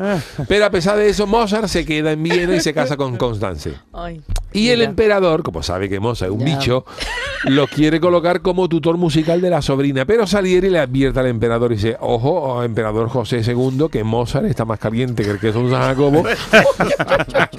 pero 0.49 0.67
a 0.67 0.71
pesar 0.71 0.97
de 0.97 1.09
eso 1.09 1.27
Mozart 1.27 1.67
se 1.69 1.85
queda 1.85 2.13
en 2.13 2.23
Viena 2.23 2.55
y 2.57 2.61
se 2.61 2.73
casa 2.75 2.97
con 2.97 3.17
Constance. 3.17 3.73
Ay, 3.93 4.21
Y 4.53 4.69
el 4.71 4.83
emperador, 4.83 5.43
como 5.43 5.63
sabe 5.63 5.89
que 5.89 6.01
Mozart 6.01 6.31
es 6.33 6.39
un 6.39 6.45
Ya. 6.47 6.57
bicho, 6.59 6.85
lo 7.45 7.67
quiere 7.67 8.01
colocar 8.01 8.41
como 8.41 8.69
tutor 8.69 8.97
musical 8.97 9.41
de 9.41 9.51
la 9.51 9.63
sobrina. 9.63 10.05
Pero 10.05 10.27
Salieri 10.27 10.71
le 10.71 10.79
advierte 10.81 11.21
al 11.21 11.27
emperador 11.27 11.73
y 11.73 11.77
dice, 11.77 11.97
ojo, 12.01 12.31
oh, 12.31 12.63
emperador 12.63 13.09
José 13.09 13.43
II, 13.47 13.87
que 13.91 14.03
Mozart 14.05 14.47
está 14.47 14.65
más 14.65 14.79
caliente 14.79 15.23
que 15.23 15.31
el 15.31 15.39
queso 15.39 15.63
de 15.63 15.71
San 15.71 15.83
Jacobo 15.83 16.25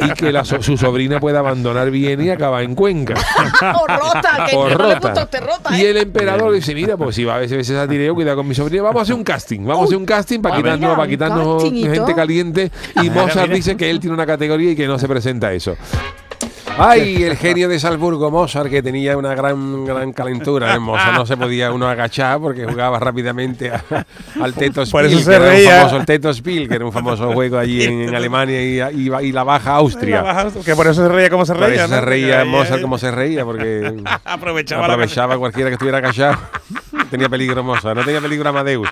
y 0.01 0.09
que 0.13 0.31
la 0.31 0.43
so- 0.45 0.61
su 0.61 0.77
sobrina 0.77 1.19
puede 1.19 1.37
abandonar 1.37 1.91
Viena 1.91 2.23
y 2.23 2.29
acabar 2.29 2.63
en 2.63 2.75
Cuenca. 2.75 3.15
O 3.61 3.87
rota, 3.87 4.45
que 4.49 4.55
O 4.55 4.63
no 4.63 4.69
le 4.69 4.75
rota. 4.75 4.99
gusta 4.99 5.21
a 5.21 5.23
usted 5.25 5.39
rota, 5.41 5.77
Y 5.77 5.81
¿eh? 5.81 5.89
el 5.91 5.97
emperador 6.09 6.53
dice, 6.53 6.75
mira, 6.75 6.97
pues 6.97 7.15
si 7.15 7.23
va 7.23 7.35
a 7.35 7.39
veces, 7.39 7.57
veces 7.57 7.77
a 7.77 7.87
tireo, 7.87 8.13
cuidado 8.13 8.37
con 8.37 8.47
mi 8.47 8.55
sobrina, 8.55 8.83
vamos 8.83 8.99
a 8.99 9.03
hacer 9.03 9.15
un 9.15 9.23
casting, 9.23 9.65
vamos 9.65 9.81
a 9.81 9.85
hacer 9.85 9.97
un 9.97 10.05
casting 10.05 10.39
para 10.41 10.57
quitarnos, 10.57 10.95
para 10.95 11.07
quitarnos 11.07 11.63
gente 11.63 12.15
caliente. 12.15 12.71
Y 13.01 13.09
Mozart 13.09 13.51
dice 13.51 13.77
que 13.77 13.89
él 13.89 13.99
tiene 13.99 14.13
una 14.13 14.25
categoría 14.25 14.71
y 14.71 14.75
que 14.75 14.87
no 14.87 14.99
se 14.99 15.07
presenta 15.07 15.47
a 15.47 15.53
eso. 15.53 15.77
Ay, 16.77 17.23
el 17.23 17.35
genio 17.35 17.67
de 17.67 17.79
Salzburgo, 17.79 18.31
Mozart, 18.31 18.69
que 18.69 18.81
tenía 18.81 19.17
una 19.17 19.35
gran, 19.35 19.85
gran 19.85 20.13
calentura. 20.13 20.73
¿eh? 20.75 20.79
Mozart 20.79 21.13
no 21.17 21.25
se 21.25 21.35
podía 21.35 21.71
uno 21.71 21.87
agachar 21.89 22.39
porque 22.39 22.65
jugaba 22.65 22.99
rápidamente 22.99 23.69
a- 23.71 23.83
al 24.41 24.53
Teto 24.53 24.85
Por 24.89 25.05
Spiel, 25.05 25.05
eso 25.07 25.19
se 25.19 25.29
que 25.29 25.35
era 25.35 25.45
un 25.45 25.49
reía. 25.51 25.77
famoso, 25.79 25.97
el 25.97 26.05
Teto 26.05 26.33
Spiel, 26.33 26.69
que 26.69 26.75
era 26.75 26.85
un 26.85 26.93
famoso 26.93 27.33
juego 27.33 27.57
allí 27.57 27.83
en, 27.83 28.01
en 28.03 28.15
Alemania 28.15 28.91
y, 28.91 28.97
y- 29.09 29.11
y 29.27 29.31
la 29.31 29.43
Baja 29.43 29.75
Austria. 29.75 30.47
Que 30.63 30.75
por 30.75 30.87
eso 30.87 31.03
se 31.03 31.09
reía 31.09 31.29
como 31.29 31.45
se 31.45 31.53
Por 31.53 31.63
reía. 31.63 31.85
eso 31.85 31.93
se 31.95 32.01
reía 32.01 32.45
Mozart 32.45 32.81
como 32.81 32.97
se 32.97 33.11
reía, 33.11 33.43
porque 33.43 33.93
Aprovechaba, 34.25 34.87
la 34.87 34.93
aprovechaba 34.93 35.37
cualquiera 35.37 35.69
que 35.69 35.73
estuviera 35.73 36.01
callado. 36.01 36.37
Tenía 37.09 37.29
peligro 37.29 37.63
Mozart, 37.63 37.97
no 37.97 38.03
tenía 38.03 38.21
peligro 38.21 38.49
Amadeus. 38.49 38.89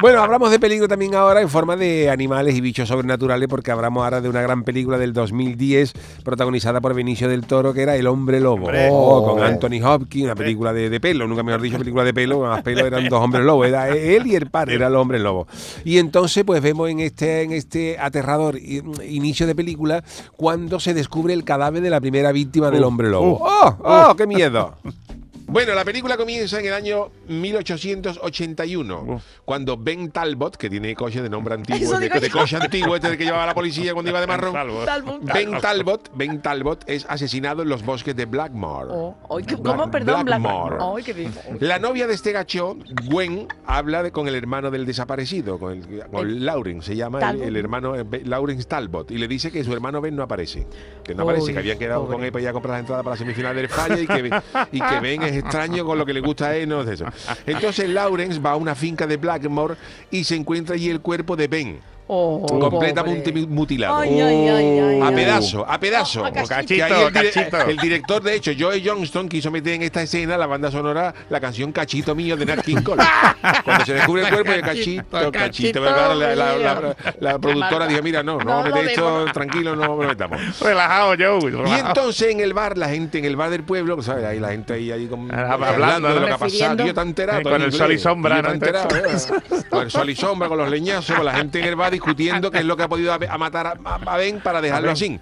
Bueno, 0.00 0.22
hablamos 0.22 0.50
de 0.50 0.58
peligro 0.58 0.88
también 0.88 1.14
ahora 1.14 1.40
en 1.40 1.48
forma 1.48 1.76
de 1.76 2.10
animales 2.10 2.54
y 2.54 2.60
bichos 2.60 2.88
sobrenaturales, 2.88 3.48
porque 3.48 3.70
hablamos 3.70 4.04
ahora 4.04 4.20
de 4.20 4.28
una 4.28 4.42
gran 4.42 4.62
película 4.62 4.98
del 4.98 5.12
2010 5.12 5.92
protagonizada 6.24 6.80
por 6.80 6.94
Benicio 6.94 7.28
del 7.28 7.46
Toro, 7.46 7.72
que 7.72 7.82
era 7.82 7.96
El 7.96 8.06
Hombre 8.06 8.40
Lobo. 8.40 8.68
Oh, 8.90 9.24
con. 9.24 9.42
Anthony 9.42 9.82
Hopkins, 9.82 10.24
una 10.24 10.34
película 10.34 10.72
de, 10.72 10.90
de 10.90 11.00
pelo, 11.00 11.26
nunca 11.26 11.42
mejor 11.42 11.60
dicho 11.60 11.78
película 11.78 12.04
de 12.04 12.12
pelo, 12.12 12.40
más 12.40 12.62
pelo 12.62 12.86
eran 12.86 13.08
dos 13.08 13.22
hombres 13.22 13.44
lobos, 13.44 13.66
era 13.66 13.88
él 13.88 14.26
y 14.26 14.34
el 14.34 14.50
par, 14.50 14.70
era 14.70 14.88
el 14.88 14.96
hombre 14.96 15.18
lobo. 15.18 15.46
Y 15.84 15.98
entonces 15.98 16.44
pues 16.44 16.62
vemos 16.62 16.90
en 16.90 17.00
este, 17.00 17.42
en 17.42 17.52
este 17.52 17.98
aterrador 17.98 18.58
inicio 18.58 19.46
de 19.46 19.54
película 19.54 20.04
cuando 20.36 20.80
se 20.80 20.94
descubre 20.94 21.32
el 21.32 21.44
cadáver 21.44 21.82
de 21.82 21.90
la 21.90 22.00
primera 22.00 22.32
víctima 22.32 22.70
del 22.70 22.84
hombre 22.84 23.08
lobo. 23.08 23.40
¡Oh! 23.42 23.76
¡Oh! 23.82 24.14
¡Qué 24.16 24.26
miedo! 24.26 24.74
Bueno, 25.48 25.74
la 25.74 25.84
película 25.84 26.16
comienza 26.16 26.58
en 26.58 26.66
el 26.66 26.72
año 26.72 27.08
1881, 27.28 29.02
Uf. 29.06 29.22
cuando 29.44 29.76
Ben 29.76 30.10
Talbot, 30.10 30.56
que 30.56 30.68
tiene 30.68 30.94
coche 30.96 31.22
de 31.22 31.28
nombre 31.30 31.54
antiguo, 31.56 31.98
de, 31.98 32.30
coche 32.30 32.56
antiguo, 32.56 32.96
este 32.96 33.16
que 33.16 33.24
llevaba 33.24 33.46
la 33.46 33.54
policía 33.54 33.92
cuando 33.92 34.10
iba 34.10 34.20
de 34.20 34.26
marrón. 34.26 34.52
Talbot. 34.84 35.22
Ben 35.22 35.52
Talbot, 35.60 36.10
Ben 36.16 36.42
Talbot 36.42 36.84
es 36.88 37.06
asesinado 37.08 37.62
en 37.62 37.68
los 37.68 37.84
bosques 37.84 38.16
de 38.16 38.24
Blackmore. 38.26 38.88
Oh, 38.90 39.16
ay, 39.38 39.44
¿Cómo? 39.44 39.62
Black- 39.62 39.90
Perdón, 39.90 40.24
Black- 40.24 40.40
Blackmore. 40.40 40.76
Ay, 40.80 41.02
qué 41.04 41.12
bien. 41.12 41.32
La 41.60 41.78
novia 41.78 42.08
de 42.08 42.14
este 42.14 42.32
gacho, 42.32 42.76
Gwen, 43.04 43.46
habla 43.66 44.02
de- 44.02 44.10
con 44.10 44.26
el 44.26 44.34
hermano 44.34 44.70
del 44.72 44.84
desaparecido, 44.84 45.58
con, 45.60 45.72
el, 45.74 46.06
con 46.10 46.26
El- 46.28 46.44
Lauren, 46.44 46.82
se 46.82 46.96
llama 46.96 47.20
el, 47.30 47.56
hermano 47.56 47.94
eh, 47.94 48.04
Lawrence 48.24 48.64
Talbot, 48.64 49.12
y 49.12 49.18
le 49.18 49.28
dice 49.28 49.52
que 49.52 49.62
su 49.62 49.72
hermano 49.72 50.00
Ben 50.00 50.16
no 50.16 50.24
aparece, 50.24 50.66
que 51.04 51.14
no 51.14 51.24
Uy, 51.24 51.30
aparece, 51.30 51.52
que 51.52 51.58
habían 51.60 51.78
quedado 51.78 52.02
pobre. 52.02 52.16
con 52.16 52.24
él 52.24 52.32
para 52.32 52.42
ir 52.42 52.48
a 52.48 52.52
comprar 52.52 52.72
las 52.72 52.80
entradas 52.80 53.04
para 53.04 53.14
la 53.14 53.18
semifinal 53.18 53.54
del 53.54 53.68
Falla 53.68 54.00
y 54.00 54.06
que, 54.06 54.30
y 54.72 54.80
que 54.80 55.00
Ben 55.00 55.22
es 55.22 55.35
extraño 55.36 55.84
con 55.84 55.98
lo 55.98 56.06
que 56.06 56.12
le 56.12 56.20
gusta 56.20 56.48
a 56.48 56.56
él, 56.56 56.68
no 56.68 56.82
es 56.82 56.88
eso. 56.88 57.06
Entonces 57.46 57.88
Lawrence 57.88 58.40
va 58.40 58.52
a 58.52 58.56
una 58.56 58.74
finca 58.74 59.06
de 59.06 59.16
Blackmore 59.16 59.76
y 60.10 60.24
se 60.24 60.34
encuentra 60.34 60.74
allí 60.74 60.90
el 60.90 61.00
cuerpo 61.00 61.36
de 61.36 61.48
Ben. 61.48 61.80
Oh, 62.08 62.46
completamente 62.60 63.30
pobre. 63.32 63.46
mutilado. 63.48 63.96
Ay, 63.96 64.20
ay, 64.20 64.48
ay, 64.48 64.78
ay, 64.78 65.00
A 65.02 65.10
pedazo, 65.10 65.66
a 65.68 65.78
pedazo. 65.80 66.22
Oh, 66.22 66.26
a 66.26 66.32
cachito. 66.32 66.86
El, 66.86 67.12
Cachito. 67.12 67.60
el 67.68 67.76
director, 67.78 68.22
de 68.22 68.34
hecho, 68.36 68.52
Joey 68.56 68.82
Johnston, 68.86 69.28
quiso 69.28 69.50
meter 69.50 69.74
en 69.74 69.82
esta 69.82 70.02
escena 70.02 70.36
la 70.38 70.46
banda 70.46 70.70
sonora 70.70 71.12
la 71.30 71.40
canción 71.40 71.72
Cachito 71.72 72.14
Mío 72.14 72.36
de 72.36 72.46
Nat 72.46 72.60
King 72.64 72.82
Cole. 72.82 73.02
Cuando 73.64 73.84
se 73.84 73.94
descubre 73.94 74.22
el 74.22 74.28
cuerpo 74.28 74.52
de 74.52 74.60
Cachito, 74.60 75.32
Cachito. 75.32 75.80
La, 75.80 76.14
la- 76.14 76.34
la- 76.36 76.74
mío. 76.80 76.94
la 77.20 77.38
productora 77.38 77.86
dijo, 77.88 78.02
mira, 78.02 78.22
no, 78.22 78.38
no, 78.38 78.44
No, 78.44 78.62
mete 78.62 78.82
no 78.82 78.88
esto 78.88 79.18
demos. 79.18 79.32
tranquilo, 79.32 79.74
no 79.76 79.86
lo 79.86 79.96
metamos. 79.96 80.60
Relajado, 80.60 81.14
Joe. 81.18 81.38
Y 81.50 81.50
relajado. 81.54 81.88
entonces 81.88 82.30
en 82.30 82.40
el 82.40 82.54
bar, 82.54 82.78
la 82.78 82.88
gente 82.88 83.18
en 83.18 83.24
el 83.24 83.34
bar 83.36 83.50
del 83.50 83.64
pueblo, 83.64 84.00
¿sabes? 84.02 84.24
Ahí 84.24 84.38
la 84.38 84.50
gente 84.50 84.74
ahí, 84.74 84.92
ahí 84.92 85.06
con- 85.06 85.28
Ah, 85.34 85.54
hablando, 85.60 86.08
de 86.14 86.20
lo 86.20 86.26
que 86.26 86.32
ha 86.32 86.38
pasado. 86.38 86.76
Tío, 86.84 86.94
tan 86.94 87.08
enterado. 87.08 87.42
Todo 87.42 87.52
con 87.52 87.62
el 87.62 87.72
sol 87.72 87.92
y 87.92 87.98
sombra, 87.98 88.36
¿no? 88.36 88.42
tan 88.42 88.52
enterado, 88.54 88.88
¿eh? 88.96 89.62
Con 89.68 89.82
el 89.82 89.90
sol 89.90 90.08
y 90.10 90.14
sombra, 90.14 90.48
con 90.48 90.58
los 90.58 90.70
leñazos, 90.70 91.16
con 91.16 91.24
la 91.24 91.34
gente 91.34 91.58
en 91.58 91.64
el 91.64 91.74
bar 91.76 91.94
discutiendo 91.96 92.50
qué 92.50 92.58
es 92.58 92.64
lo 92.64 92.76
que 92.76 92.82
ha 92.82 92.88
podido 92.88 93.12
a, 93.12 93.18
a 93.28 93.38
matar 93.38 93.78
a, 93.84 94.16
Ben 94.16 94.40
para 94.40 94.60
dejarlo 94.60 94.90
así. 94.90 95.18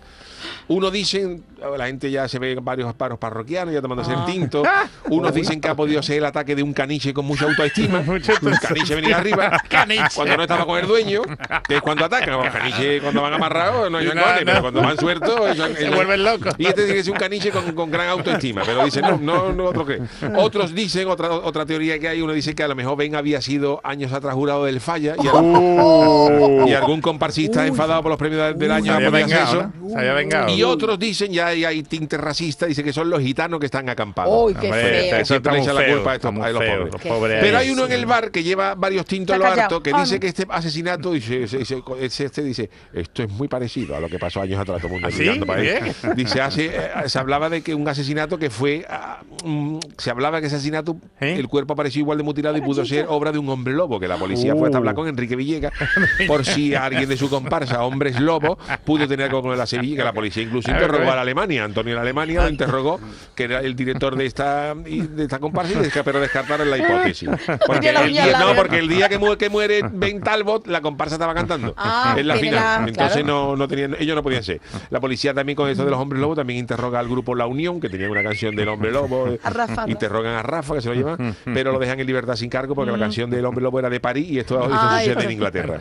Unos 0.68 0.92
dicen, 0.92 1.44
la 1.76 1.86
gente 1.86 2.10
ya 2.10 2.28
se 2.28 2.38
ve 2.38 2.56
varios 2.60 2.92
paros 2.94 3.18
parroquianos 3.18 3.74
ya 3.74 3.80
tomándose 3.82 4.12
el 4.12 4.24
tinto. 4.24 4.62
Unos 5.10 5.34
dicen 5.34 5.60
que 5.60 5.68
ha 5.68 5.74
podido 5.74 6.02
ser 6.02 6.18
el 6.18 6.24
ataque 6.26 6.54
de 6.54 6.62
un 6.62 6.72
caniche 6.72 7.12
con 7.12 7.24
mucha 7.24 7.44
autoestima. 7.46 8.00
un 8.06 8.20
caniche 8.60 8.94
venía 8.94 9.16
arriba. 9.16 9.60
Cuando 10.14 10.36
no 10.36 10.42
estaba 10.42 10.64
con 10.66 10.78
el 10.78 10.86
dueño, 10.86 11.22
que 11.66 11.76
es 11.76 11.82
cuando 11.82 12.04
atacan. 12.04 12.30
Los 12.34 12.50
caniches 12.52 13.02
cuando 13.02 13.22
van 13.22 13.34
amarrados 13.34 13.90
no 13.90 13.98
hay 13.98 14.06
No, 14.06 14.12
cojones, 14.14 14.40
no. 14.40 14.44
pero 14.46 14.60
cuando 14.60 14.82
van 14.82 14.98
sueltos 14.98 15.56
Se 15.78 15.90
vuelven 15.90 16.24
locos. 16.24 16.54
Y 16.58 16.66
este 16.66 16.82
dice 16.82 16.94
que 16.94 17.00
es 17.00 17.08
un 17.08 17.16
caniche 17.16 17.50
con, 17.50 17.72
con 17.72 17.90
gran 17.90 18.08
autoestima, 18.08 18.62
pero 18.64 18.84
dice, 18.84 19.00
no, 19.02 19.18
no, 19.18 19.52
no 19.52 19.64
otro 19.64 19.84
cree. 19.84 20.00
Otros 20.36 20.74
dicen, 20.74 21.08
otra, 21.08 21.30
otra 21.32 21.66
teoría 21.66 21.98
que 21.98 22.08
hay, 22.08 22.20
uno 22.22 22.32
dice 22.32 22.54
que 22.54 22.62
a 22.62 22.68
lo 22.68 22.74
mejor 22.74 22.96
Ben 22.96 23.14
había 23.14 23.40
sido 23.40 23.80
años 23.84 24.12
atrás 24.12 24.34
jurado 24.34 24.64
del 24.64 24.80
falla 24.80 25.14
y, 25.22 25.26
algún, 25.26 26.64
y 26.68 26.72
algún 26.74 27.00
comparsista 27.00 27.66
enfadado 27.66 28.02
por 28.02 28.10
los 28.10 28.18
premios 28.18 28.42
del, 28.42 28.58
del 28.58 28.72
año 28.72 28.86
Se 28.86 28.90
había 28.92 29.10
podía 29.10 29.24
hacer 29.26 29.36
vengado, 29.38 29.60
eso. 29.60 29.72
¿no? 29.80 29.90
Se 29.90 29.98
había 29.98 30.12
vengado. 30.14 30.48
Y 30.50 30.62
otros 30.62 30.98
dicen, 30.98 31.32
ya 31.32 31.53
hay, 31.54 31.64
hay 31.64 31.82
tinte 31.82 32.16
racista, 32.16 32.66
dice 32.66 32.84
que 32.84 32.92
son 32.92 33.08
los 33.10 33.20
gitanos 33.20 33.58
que 33.60 33.66
están 33.66 33.88
acampados. 33.88 34.32
Uy, 34.46 34.54
qué 34.54 34.66
Hombre, 34.66 34.80
feo. 34.82 35.16
eso 35.16 35.24
Siempre 35.34 35.52
le 35.52 35.58
está 35.60 35.72
echan 35.72 35.74
muy 35.74 35.82
la 35.82 35.86
feo, 35.88 35.96
culpa 35.96 36.10
a 36.10 36.14
estos- 36.14 36.28
está 36.30 36.40
muy 36.40 36.48
a 36.48 36.52
los 36.52 36.62
feo, 36.62 36.76
pobres. 36.78 36.92
los 36.92 37.02
pobres 37.02 37.38
Pero 37.40 37.58
ahí. 37.58 37.66
hay 37.66 37.72
uno 37.72 37.86
en 37.86 37.92
el 37.92 38.06
bar 38.06 38.30
que 38.30 38.42
lleva 38.42 38.74
varios 38.74 39.06
tintos 39.06 39.34
a 39.34 39.38
lo 39.38 39.44
Está 39.46 39.62
harto 39.64 39.82
que 39.82 39.90
Ah, 39.94 40.00
dice 40.00 40.18
que 40.20 40.26
este 40.28 40.46
asesinato 40.48 41.12
dice, 41.12 41.44
este 41.44 42.42
dice 42.42 42.70
esto 42.92 43.22
es 43.22 43.30
muy 43.30 43.48
parecido 43.48 43.96
a 43.96 44.00
lo 44.00 44.08
que 44.08 44.18
pasó 44.18 44.40
años 44.40 44.58
atrás 44.60 44.78
todo 44.78 44.88
el 44.88 44.92
mundo 45.00 45.08
¿Ah, 45.08 45.10
sí? 45.10 45.40
para 45.46 45.60
ahí. 45.60 45.92
Dice 46.16 46.40
hace, 46.40 46.66
eh, 46.66 46.90
se 47.06 47.18
hablaba 47.18 47.48
de 47.48 47.62
que 47.62 47.74
un 47.74 47.86
asesinato 47.88 48.38
que 48.38 48.50
fue 48.50 48.84
ah, 48.88 49.20
mm, 49.44 49.78
se 49.98 50.10
hablaba 50.10 50.40
que 50.40 50.46
ese 50.48 50.56
asesinato 50.56 50.96
¿Eh? 51.20 51.36
el 51.38 51.48
cuerpo 51.48 51.74
apareció 51.74 52.00
igual 52.00 52.18
de 52.18 52.24
mutilado 52.24 52.56
y 52.56 52.60
pudo 52.60 52.84
ser 52.84 53.06
obra 53.08 53.30
de 53.32 53.38
un 53.38 53.48
hombre 53.48 53.74
lobo 53.74 54.00
que 54.00 54.08
la 54.08 54.16
policía 54.16 54.54
fue 54.54 54.68
hasta 54.68 54.78
hablar 54.78 54.94
con 54.94 55.06
Enrique 55.08 55.36
Villegas 55.36 55.72
por 56.26 56.44
si 56.44 56.74
alguien 56.74 57.08
de 57.08 57.16
su 57.16 57.28
comparsa 57.30 57.84
hombres 57.84 58.18
lobo 58.20 58.58
pudo 58.84 59.06
tener 59.06 59.26
algo 59.26 59.42
con 59.42 59.56
la 59.56 59.66
Sevilla 59.66 59.96
que 59.98 60.04
la 60.04 60.12
policía 60.12 60.42
incluso 60.42 60.70
A 60.70 60.74
interrogó 60.74 61.02
a 61.04 61.06
ver. 61.06 61.14
Alemania. 61.44 61.64
Antonio 61.64 61.94
de 61.94 62.00
Alemania 62.00 62.42
lo 62.42 62.48
interrogó 62.48 63.00
que 63.34 63.44
era 63.44 63.60
el 63.60 63.76
director 63.76 64.16
de 64.16 64.26
esta 64.26 64.74
de 64.74 65.22
esta 65.22 65.38
comparsa 65.38 65.72
y 65.72 65.76
desca- 65.84 66.02
pero 66.04 66.20
descartaron 66.20 66.70
la 66.70 66.78
hipótesis 66.78 67.28
porque 67.66 67.90
el 67.90 68.08
día, 68.12 68.38
no 68.38 68.54
porque 68.54 68.78
el 68.78 68.88
día 68.88 69.08
que 69.08 69.18
muere, 69.18 69.36
que 69.38 69.48
muere 69.50 69.80
Ben 69.92 70.20
Talbot 70.20 70.66
la 70.66 70.80
comparsa 70.80 71.14
estaba 71.16 71.34
cantando 71.34 71.74
Ah, 71.76 72.14
en 72.18 72.26
la 72.28 72.36
final. 72.36 72.54
la- 72.82 72.88
entonces 72.88 73.22
claro. 73.22 73.26
no, 73.50 73.56
no 73.56 73.68
tenían 73.68 73.96
ellos 73.98 74.14
no 74.16 74.22
podían 74.22 74.42
ser. 74.42 74.60
La 74.90 75.00
policía 75.00 75.34
también 75.34 75.56
con 75.56 75.68
eso 75.68 75.84
de 75.84 75.90
los 75.90 76.00
hombres 76.00 76.20
lobo 76.20 76.34
también 76.34 76.58
interroga 76.58 76.98
al 76.98 77.08
grupo 77.08 77.34
La 77.34 77.46
Unión 77.46 77.80
que 77.80 77.88
tenían 77.88 78.10
una 78.10 78.22
canción 78.22 78.54
del 78.56 78.68
hombre 78.68 78.90
lobo. 78.90 79.28
A 79.42 79.50
Rafa, 79.50 79.84
interrogan 79.88 80.34
a 80.34 80.42
Rafa 80.42 80.74
que 80.74 80.80
se 80.80 80.88
lo 80.88 80.94
llevan 80.94 81.36
pero 81.44 81.72
lo 81.72 81.78
dejan 81.78 82.00
en 82.00 82.06
libertad 82.06 82.36
sin 82.36 82.50
cargo 82.50 82.74
porque 82.74 82.90
la 82.92 82.98
canción 82.98 83.30
del 83.30 83.44
hombre 83.44 83.62
lobo 83.62 83.78
era 83.78 83.90
de 83.90 84.00
París 84.00 84.28
y 84.30 84.38
esto, 84.38 84.60
esto 84.62 84.76
Ay, 84.78 85.06
sucede 85.08 85.24
en 85.24 85.30
Inglaterra. 85.32 85.80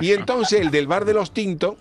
Y 0.00 0.12
entonces 0.12 0.60
el 0.60 0.70
del 0.70 0.86
bar 0.86 1.04
de 1.04 1.14
los 1.14 1.32
tintos 1.32 1.74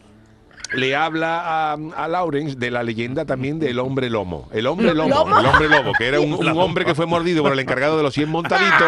le 0.74 0.96
habla 0.96 1.42
a, 1.74 1.74
a 1.96 2.08
Lawrence 2.08 2.56
de 2.58 2.72
la 2.72 2.84
leyenda 2.84 3.26
también 3.26 3.60
del 3.60 3.80
hombre 3.80 4.10
lomo. 4.10 4.48
El 4.52 4.68
hombre 4.68 4.94
lomo, 4.94 5.10
¿Lomo? 5.10 5.40
el 5.40 5.46
hombre 5.46 5.70
lobo, 5.70 5.92
que 5.98 6.08
era 6.08 6.20
un, 6.20 6.34
un 6.34 6.48
hombre 6.60 6.86
que 6.86 6.96
fue 6.96 7.06
mordido 7.06 7.44
por 7.44 7.52
el 7.54 7.60
encargado 7.60 7.98
de 7.98 8.04
los 8.04 8.14
100 8.14 8.30
montaditos, 8.30 8.88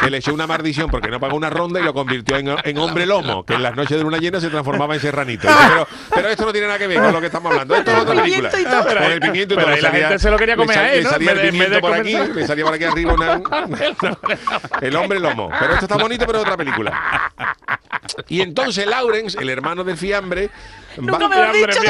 que 0.00 0.10
le 0.10 0.18
echó 0.18 0.32
una 0.34 0.46
maldición 0.46 0.90
porque 0.90 1.08
no 1.08 1.18
pagó 1.20 1.36
una 1.36 1.50
ronda 1.50 1.80
y 1.80 1.82
lo 1.84 1.92
convirtió 1.94 2.36
en, 2.36 2.48
en 2.64 2.78
hombre 2.78 3.06
lomo, 3.06 3.44
que 3.44 3.54
en 3.54 3.62
las 3.62 3.74
noches 3.76 3.96
de 3.96 4.02
luna 4.02 4.18
llena 4.18 4.40
se 4.40 4.48
transformaba 4.48 4.94
en 4.94 5.00
serranito. 5.00 5.48
Pero, 5.68 5.86
pero 6.14 6.28
esto 6.28 6.46
no 6.46 6.52
tiene 6.52 6.66
nada 6.66 6.78
que 6.78 6.86
ver 6.86 6.98
con 7.00 7.12
lo 7.12 7.20
que 7.20 7.26
estamos 7.26 7.52
hablando. 7.52 7.74
Esto 7.74 7.90
es 7.92 7.98
otra 7.98 8.14
película. 8.22 8.50
Pimiento 8.50 8.58
y 8.58 8.64
todo. 8.64 8.84
Con 8.98 9.12
el 9.12 9.20
pimiento 9.20 9.54
y 9.54 9.56
Pero 9.56 9.66
todo. 9.66 9.76
ahí 9.76 9.80
la 9.82 9.90
salía- 9.90 10.08
gente 10.08 10.18
se 10.20 10.30
lo 10.30 10.36
quería 10.38 10.56
le 10.56 10.62
comer 10.62 10.76
sal- 10.76 10.84
a 10.84 10.92
él, 10.92 10.98
le 10.98 11.04
¿no? 11.04 11.10
salía 11.10 11.32
el 11.32 11.40
pimiento 11.50 11.86
aquí, 11.94 12.16
le 12.34 12.46
salía 12.46 12.64
por 12.64 12.74
aquí 12.74 12.84
arriba 12.84 13.12
una- 13.14 13.40
el 14.80 14.96
hombre 14.96 15.20
lomo. 15.20 15.50
Pero 15.58 15.72
esto 15.74 15.84
está 15.84 15.96
bonito, 15.96 16.26
pero 16.26 16.38
es 16.38 16.44
otra 16.44 16.56
película. 16.56 17.30
Y 18.28 18.40
entonces 18.40 18.86
Lawrence, 18.86 19.38
el 19.40 19.48
hermano 19.50 19.84
del 19.84 19.96
fiambre, 19.96 20.50
Nunca 21.00 21.18
va- 21.18 21.28
me 21.28 21.36
lo 21.36 21.42
has 21.42 21.52
dicho, 21.52 21.82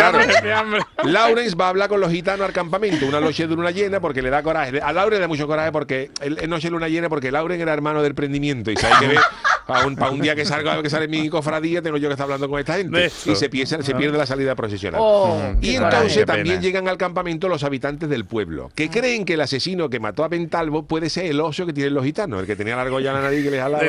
fiambre. 0.42 0.80
Lawrence 1.04 1.56
va 1.56 1.66
a 1.66 1.68
hablar 1.70 1.88
con 1.88 2.00
los 2.00 2.10
gitanos 2.10 2.46
al 2.46 2.52
campamento, 2.52 3.06
una 3.06 3.20
noche 3.20 3.46
de 3.46 3.54
luna 3.54 3.70
llena, 3.70 4.00
porque 4.00 4.22
le 4.22 4.30
da 4.30 4.42
coraje. 4.42 4.80
A 4.80 4.92
Lawrence 4.92 5.16
le 5.16 5.20
da 5.20 5.28
mucho 5.28 5.46
coraje 5.46 5.72
porque 5.72 6.10
él 6.20 6.38
es 6.40 6.48
noche 6.48 6.68
de 6.68 6.72
luna 6.72 6.88
llena, 6.88 7.08
porque 7.08 7.30
Lawrence 7.30 7.62
era 7.62 7.72
hermano 7.72 8.02
del 8.02 8.14
prendimiento. 8.14 8.70
Y 8.70 8.76
sabe 8.76 8.94
que 9.00 9.08
ve, 9.14 9.18
para 9.66 9.86
un, 9.86 9.96
pa' 9.96 10.10
un 10.10 10.20
día 10.20 10.34
que 10.34 10.44
salga 10.44 10.80
que 10.82 10.90
sale 10.90 11.08
mi 11.08 11.28
cofradía, 11.28 11.82
tengo 11.82 11.96
yo 11.98 12.08
que 12.08 12.12
estar 12.14 12.24
hablando 12.24 12.48
con 12.48 12.58
esta 12.58 12.74
gente. 12.74 12.90
Y 13.32 13.36
se 13.36 13.48
pierde, 13.48 13.82
se 13.82 13.94
pierde 13.94 14.16
la 14.18 14.26
salida 14.26 14.54
procesional. 14.54 15.00
Oh, 15.02 15.40
Y 15.60 15.76
entonces 15.76 16.24
también 16.26 16.60
llegan 16.62 16.88
al 16.88 16.96
campamento 16.96 17.48
los 17.48 17.64
habitantes 17.64 18.08
del 18.08 18.24
pueblo, 18.24 18.70
que 18.74 18.88
creen 18.90 19.24
que 19.24 19.34
el 19.34 19.40
asesino 19.40 19.88
que 19.90 20.00
mató 20.00 20.24
a 20.24 20.28
Pentalvo 20.28 20.84
puede 20.84 21.10
ser 21.10 21.26
el 21.26 21.40
oso 21.40 21.66
que 21.66 21.72
tienen 21.72 21.94
los 21.94 22.04
gitanos, 22.04 22.40
el 22.40 22.46
que 22.46 22.56
tenía 22.56 22.76
la 22.76 22.82
argolla 22.82 23.10
en 23.10 23.16
la 23.16 23.22
nariz 23.22 23.44
que 23.44 23.50
les 23.50 23.60
jalaba. 23.60 23.84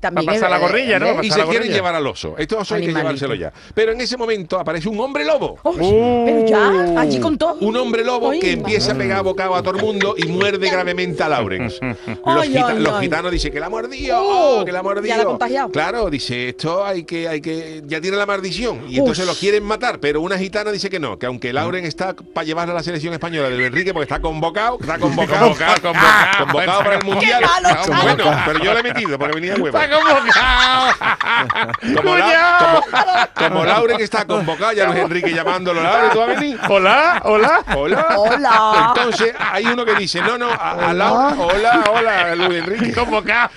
También 0.00 0.26
Va 0.26 0.32
a 0.32 0.34
pasar 0.34 0.50
la 0.50 0.58
gorrilla, 0.58 0.98
¿no? 0.98 1.18
a 1.18 1.24
Y 1.24 1.30
se 1.30 1.42
quieren 1.44 1.70
llevar 1.70 1.94
al 1.94 2.06
oso. 2.06 2.34
Este 2.38 2.54
oso 2.54 2.74
hay 2.74 2.86
que 2.86 2.92
llevárselo 2.92 3.34
ya. 3.34 3.52
Pero 3.74 3.92
en 3.92 4.00
ese 4.00 4.16
momento 4.16 4.58
aparece 4.58 4.88
un 4.88 4.98
hombre 5.00 5.24
lobo. 5.24 5.58
Uy, 5.62 5.76
pero 6.24 6.46
ya, 6.46 7.00
allí 7.00 7.20
con 7.20 7.36
todo. 7.36 7.54
Un 7.60 7.76
hombre 7.76 8.02
lobo 8.04 8.30
Ay, 8.30 8.40
que 8.40 8.52
empieza 8.52 8.92
a 8.92 8.94
pegar 8.94 9.22
bocado 9.22 9.54
a 9.54 9.62
todo 9.62 9.76
el 9.76 9.82
mundo 9.82 10.14
y 10.16 10.24
muerde 10.26 10.70
gravemente 10.70 11.22
a 11.22 11.28
Lawrence. 11.28 11.78
Los, 12.26 12.42
Ay, 12.42 12.48
gita- 12.48 12.68
ay, 12.68 12.78
los 12.80 12.94
ay. 12.94 13.00
gitanos 13.04 13.32
dicen 13.32 13.52
que 13.52 13.60
la 13.60 13.66
ha 13.66 13.70
mordido, 13.70 14.18
Oh, 14.20 14.60
oh, 14.60 14.64
que 14.64 14.72
la 14.72 14.78
ha 14.80 14.82
mordido. 14.82 15.06
ya 15.06 15.16
la 15.16 15.22
ha 15.22 15.26
contagiado. 15.26 15.70
Claro, 15.70 16.08
dice, 16.10 16.48
esto 16.50 16.84
hay 16.84 17.04
que, 17.04 17.28
hay 17.28 17.40
que, 17.40 17.82
ya 17.86 18.00
tiene 18.00 18.16
la 18.16 18.26
maldición. 18.26 18.84
Y 18.88 18.98
entonces 18.98 19.26
lo 19.26 19.34
quieren 19.34 19.64
matar, 19.64 19.98
pero 20.00 20.20
una 20.20 20.38
gitana 20.38 20.70
dice 20.72 20.88
que 20.90 20.98
no, 20.98 21.18
que 21.18 21.26
aunque 21.26 21.52
Lawrence 21.52 21.88
está 21.88 22.14
para 22.14 22.44
llevarlo 22.44 22.72
a 22.72 22.76
la 22.76 22.82
selección 22.82 23.12
española 23.12 23.48
de 23.50 23.56
Luis 23.56 23.66
Enrique, 23.68 23.92
porque 23.92 24.04
está 24.04 24.20
convocado, 24.20 24.78
está 24.80 24.98
convocado, 24.98 25.48
Convocado, 25.48 25.80
convocado. 25.82 26.44
convocado 26.46 26.78
para 26.84 26.96
el 26.96 27.04
mundial. 27.04 27.42
malo, 27.42 27.68
bueno, 28.02 28.42
pero 28.46 28.58
yo 28.64 28.74
le 28.74 28.80
he 28.80 28.82
metido 28.82 29.18
porque 29.18 29.34
venía 29.34 29.54
de 29.54 29.60
huevo. 29.60 29.78
Convocado. 29.90 30.94
Como, 31.96 32.16
la, 32.16 32.58
como, 32.58 33.48
como 33.48 33.64
Lauren 33.64 34.00
está 34.00 34.24
convocada, 34.24 34.72
ya 34.74 34.86
Luis 34.86 34.98
Enrique 34.98 35.32
llamándolo, 35.32 35.82
Lauren, 35.82 36.10
¿tú 36.10 36.18
vas 36.18 36.28
a 36.28 36.32
venir? 36.40 36.58
Hola, 36.68 37.20
hola. 37.24 37.60
Hola. 37.74 38.06
Hola. 38.16 38.84
Entonces 38.88 39.34
hay 39.38 39.66
uno 39.66 39.84
que 39.84 39.94
dice, 39.94 40.20
no, 40.20 40.36
no, 40.38 40.50
a, 40.50 40.90
a 40.90 40.92
Laura, 40.92 41.34
hola, 41.38 41.84
hola, 41.90 42.34
Luis 42.36 42.58
Enrique. 42.58 42.92
Convocado. 42.92 43.50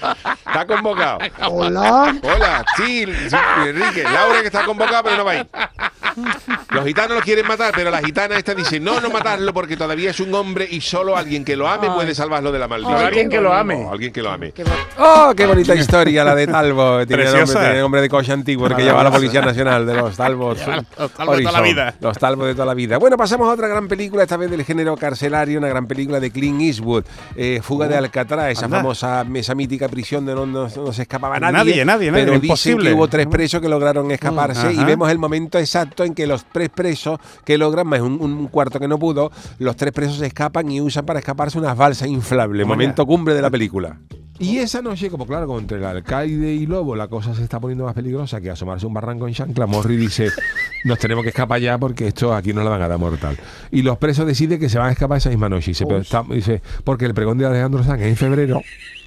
Está 0.45 0.65
convocado. 0.65 1.19
Hola. 1.49 2.15
Hola, 2.23 2.65
sí, 2.77 3.05
Luis 3.05 3.33
Enrique. 3.65 4.03
Laura 4.03 4.41
que 4.41 4.47
está 4.47 4.63
convocada, 4.65 5.03
pero 5.03 5.17
no 5.17 5.25
va 5.25 5.31
a 5.31 5.35
ir. 5.35 5.47
Los 6.69 6.85
gitanos 6.85 7.17
lo 7.17 7.23
quieren 7.23 7.47
matar, 7.47 7.73
pero 7.75 7.89
la 7.91 7.99
gitana 7.99 8.37
esta 8.37 8.53
dice, 8.53 8.79
no, 8.79 8.99
no 9.01 9.09
matarlo 9.09 9.53
porque 9.53 9.75
todavía 9.75 10.11
es 10.11 10.19
un 10.19 10.33
hombre 10.33 10.67
y 10.69 10.81
solo 10.81 11.17
alguien 11.17 11.43
que 11.43 11.55
lo 11.55 11.67
ame 11.67 11.89
puede 11.89 12.15
salvarlo 12.15 12.51
de 12.51 12.59
la 12.59 12.67
maldición. 12.67 12.97
Ay, 12.97 13.05
alguien 13.05 13.29
que 13.29 13.41
lo 13.41 13.53
ame. 13.53 13.87
Alguien 13.91 14.13
que 14.13 14.21
lo 14.21 14.31
ame. 14.31 14.53
¡Oh, 14.97 15.33
qué 15.35 15.45
bonita 15.45 15.75
historia 15.83 16.22
la 16.23 16.35
de 16.35 16.47
Talbot! 16.47 17.07
Tiene 17.07 17.25
nombre, 17.25 17.45
tiene 17.45 17.79
nombre 17.79 18.01
de 18.01 18.09
coche 18.09 18.31
antiguo, 18.31 18.67
que 18.69 18.83
lleva 18.83 19.03
la 19.03 19.11
Policía 19.11 19.41
Nacional, 19.41 19.85
de 19.85 19.93
los 19.95 20.15
Talbot. 20.15 20.57
los 20.57 21.37
de 21.37 21.43
toda 21.43 21.51
la 21.51 21.61
vida. 21.61 21.95
Los 21.99 22.17
Talbot 22.17 22.47
de 22.47 22.53
toda 22.53 22.65
la 22.65 22.73
vida. 22.73 22.97
Bueno, 22.97 23.17
pasamos 23.17 23.47
a 23.49 23.53
otra 23.53 23.67
gran 23.67 23.87
película, 23.87 24.23
esta 24.23 24.37
vez 24.37 24.49
del 24.51 24.63
género 24.63 24.95
carcelario, 24.97 25.59
una 25.59 25.67
gran 25.67 25.87
película 25.87 26.19
de 26.19 26.31
Clint 26.31 26.61
Eastwood, 26.61 27.03
eh, 27.35 27.59
Fuga 27.63 27.87
de 27.87 27.97
Alcatraz, 27.97 28.51
esa 28.51 28.65
anda. 28.65 28.77
famosa, 28.77 29.25
esa 29.35 29.55
mítica 29.55 29.87
prisión 29.87 30.25
de 30.25 30.33
donde 30.33 30.59
no, 30.59 30.83
no 30.83 30.93
se 30.93 31.03
escapaba 31.03 31.39
nadie. 31.39 31.53
Nadie, 31.53 31.85
nadie, 31.85 32.11
nadie, 32.11 32.23
Pero 32.25 32.33
dicen 32.33 32.45
imposible. 32.45 32.89
que 32.89 32.95
hubo 32.95 33.07
tres 33.07 33.27
presos 33.27 33.61
que 33.61 33.69
lograron 33.69 34.09
escaparse 34.11 34.73
y 34.73 34.77
Ajá. 34.77 34.85
vemos 34.85 35.09
el 35.11 35.19
momento 35.19 35.57
exacto 35.59 36.03
en 36.03 36.13
que 36.13 36.27
los 36.27 36.45
tres 36.51 36.69
presos 36.69 37.19
que 37.45 37.57
logran, 37.57 37.87
más 37.87 38.01
un, 38.01 38.21
un 38.21 38.47
cuarto 38.47 38.79
que 38.79 38.87
no 38.87 38.97
pudo, 38.99 39.31
los 39.59 39.75
tres 39.75 39.91
presos 39.93 40.17
se 40.17 40.27
escapan 40.27 40.69
y 40.71 40.81
usan 40.81 41.05
para 41.05 41.19
escaparse 41.19 41.57
unas 41.57 41.75
balsas 41.77 42.07
inflables. 42.07 42.65
Momento 42.65 43.05
cumbre 43.05 43.33
de 43.33 43.41
la 43.41 43.49
película. 43.49 43.97
Y 44.43 44.57
esa 44.59 44.81
noche, 44.81 45.09
como 45.09 45.25
claro, 45.25 45.47
como 45.47 45.59
entre 45.59 45.77
el 45.77 45.85
alcaide 45.85 46.53
y 46.53 46.65
Lobo 46.65 46.95
la 46.95 47.07
cosa 47.07 47.33
se 47.33 47.43
está 47.43 47.59
poniendo 47.59 47.85
más 47.85 47.93
peligrosa 47.93 48.41
que 48.41 48.49
asomarse 48.49 48.85
a 48.85 48.87
un 48.87 48.93
barranco 48.93 49.27
en 49.27 49.33
chancla, 49.33 49.65
Morri 49.67 49.95
dice, 49.97 50.29
nos 50.85 50.99
tenemos 50.99 51.23
que 51.23 51.29
escapar 51.29 51.59
ya 51.61 51.77
porque 51.77 52.07
esto 52.07 52.33
aquí 52.33 52.53
no 52.53 52.63
la 52.63 52.69
van 52.69 52.81
a 52.81 52.87
dar 52.87 52.99
mortal. 52.99 53.37
Y 53.71 53.81
los 53.83 53.97
presos 53.97 54.25
deciden 54.27 54.59
que 54.59 54.69
se 54.69 54.77
van 54.77 54.89
a 54.89 54.91
escapar 54.91 55.17
esa 55.17 55.29
misma 55.29 55.49
noche. 55.49 55.71
Y 55.71 55.73
dice, 55.73 55.85
pero 55.85 55.99
está- 55.99 56.23
dice, 56.29 56.61
porque 56.83 57.05
el 57.05 57.13
pregón 57.13 57.37
de 57.37 57.45
Alejandro 57.45 57.83
Sanz 57.83 58.01
es 58.01 58.07
en 58.07 58.15
febrero 58.17 58.61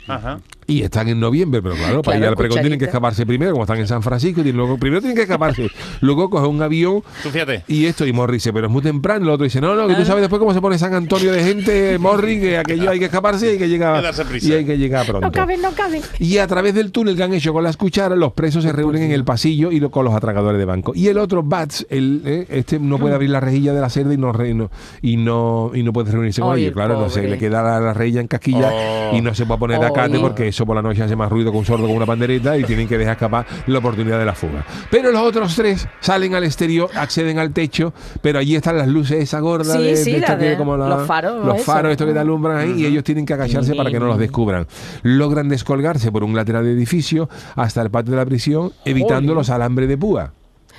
Ajá. 0.08 0.40
Y 0.68 0.82
están 0.82 1.08
en 1.08 1.20
noviembre, 1.20 1.62
pero 1.62 1.74
claro, 1.76 2.02
para 2.02 2.16
Claro, 2.16 2.24
ir 2.24 2.28
al 2.30 2.36
pregón 2.36 2.60
tienen 2.60 2.78
que 2.78 2.86
escaparse 2.86 3.24
primero, 3.24 3.52
como 3.52 3.62
están 3.64 3.78
en 3.78 3.86
San 3.86 4.02
Francisco, 4.02 4.40
y 4.40 4.50
luego 4.52 4.76
primero 4.78 5.00
tienen 5.00 5.16
que 5.16 5.22
escaparse, 5.22 5.70
luego 6.00 6.28
coger 6.28 6.48
un 6.48 6.60
avión 6.60 7.02
Tú 7.22 7.30
fíjate. 7.30 7.62
y 7.68 7.86
esto, 7.86 8.04
y 8.06 8.12
Morri 8.12 8.34
dice, 8.34 8.52
pero 8.52 8.66
es 8.66 8.72
muy 8.72 8.82
temprano, 8.82 9.24
el 9.26 9.30
otro 9.30 9.44
dice, 9.44 9.60
no, 9.60 9.74
no, 9.76 9.86
que 9.86 9.94
tú 9.94 10.04
sabes 10.04 10.22
después 10.22 10.40
cómo 10.40 10.52
se 10.52 10.60
pone 10.60 10.76
San 10.78 10.92
Antonio 10.94 11.30
de 11.32 11.42
gente, 11.44 11.98
Morri, 11.98 12.40
que 12.40 12.58
aquello 12.58 12.90
hay 12.90 12.98
que 12.98 13.04
escaparse 13.04 13.46
y 13.46 13.50
hay 13.50 13.58
que 13.58 13.68
llegar, 13.68 14.04
y 14.42 14.52
hay 14.52 14.64
que 14.64 14.76
llegar 14.78 15.06
pronto. 15.06 15.26
No 15.26 15.32
caben, 15.32 15.62
no 15.62 15.70
caben. 15.72 16.02
Y 16.18 16.38
a 16.38 16.46
través 16.48 16.74
del 16.74 16.90
túnel 16.90 17.16
que 17.16 17.22
han 17.22 17.32
hecho 17.34 17.52
con 17.52 17.62
las 17.62 17.76
cucharas, 17.76 18.18
los 18.18 18.32
presos 18.32 18.64
se 18.64 18.72
reúnen 18.72 19.04
en 19.04 19.12
el 19.12 19.24
pasillo 19.24 19.70
y 19.70 19.78
lo- 19.78 19.90
con 19.90 20.04
los 20.04 20.14
atracadores 20.14 20.58
de 20.58 20.64
banco. 20.64 20.92
Y 20.96 21.06
el 21.08 21.18
otro, 21.18 21.42
Bats, 21.44 21.86
el, 21.90 22.22
eh, 22.24 22.46
este 22.50 22.78
no 22.80 22.98
puede 22.98 23.14
abrir 23.14 23.30
la 23.30 23.38
rejilla 23.40 23.72
de 23.72 23.80
la 23.80 23.88
cerda 23.88 24.12
y 24.14 24.16
no, 24.16 24.32
re- 24.32 24.52
no- 24.54 24.70
y 25.00 25.16
no 25.16 25.70
y 25.74 25.82
no 25.84 25.92
puede 25.92 26.10
reunirse 26.10 26.40
con 26.40 26.56
ellos. 26.58 26.68
el 26.68 26.74
Claro, 26.74 26.98
no 27.00 27.08
se 27.08 27.22
le 27.22 27.38
queda 27.38 27.62
la, 27.62 27.78
la 27.80 27.94
rejilla 27.94 28.20
en 28.20 28.26
casquilla 28.26 28.70
Oh. 28.72 29.16
y 29.16 29.20
no 29.20 29.34
se 29.34 29.46
puede 29.46 29.58
poner 29.60 29.78
de 29.80 29.86
acate 29.86 30.16
Ay. 30.16 30.20
porque 30.20 30.52
eso 30.56 30.64
por 30.64 30.74
la 30.74 30.80
noche 30.82 31.02
hace 31.02 31.14
más 31.14 31.30
ruido 31.30 31.52
que 31.52 31.58
un 31.58 31.66
sordo 31.66 31.86
con 31.86 31.94
una 31.96 32.06
pandereta 32.06 32.56
y 32.56 32.64
tienen 32.64 32.88
que 32.88 32.96
dejar 32.96 33.12
escapar 33.12 33.46
la 33.66 33.78
oportunidad 33.78 34.18
de 34.18 34.24
la 34.24 34.34
fuga. 34.34 34.64
Pero 34.90 35.12
los 35.12 35.20
otros 35.20 35.54
tres 35.54 35.86
salen 36.00 36.34
al 36.34 36.44
exterior, 36.44 36.88
acceden 36.94 37.38
al 37.38 37.52
techo, 37.52 37.92
pero 38.22 38.38
allí 38.38 38.56
están 38.56 38.78
las 38.78 38.88
luces 38.88 39.18
esa 39.22 39.38
gorda 39.40 39.74
Sí, 39.76 39.82
de, 39.82 39.96
sí, 39.96 40.12
de 40.12 40.20
la 40.20 40.26
esto 40.28 40.38
que 40.38 40.44
de- 40.50 40.56
como 40.56 40.76
la- 40.78 40.88
los 40.88 41.06
faros, 41.06 41.44
los 41.44 41.56
eso. 41.56 41.64
faros 41.64 41.92
esto 41.92 42.06
que 42.06 42.12
te 42.14 42.18
alumbran 42.20 42.56
ahí 42.56 42.72
y 42.82 42.86
ellos 42.86 43.04
tienen 43.04 43.26
que 43.26 43.34
agacharse 43.34 43.74
para 43.74 43.90
que 43.90 44.00
no 44.00 44.06
los 44.06 44.18
descubran. 44.18 44.66
Logran 45.02 45.48
descolgarse 45.50 46.10
por 46.10 46.24
un 46.24 46.34
lateral 46.34 46.64
de 46.64 46.72
edificio 46.72 47.28
hasta 47.54 47.82
el 47.82 47.90
patio 47.90 48.12
de 48.12 48.16
la 48.16 48.24
prisión, 48.24 48.72
evitando 48.86 49.34
los 49.34 49.50
alambres 49.50 49.88
de 49.90 49.98
púa. 49.98 50.32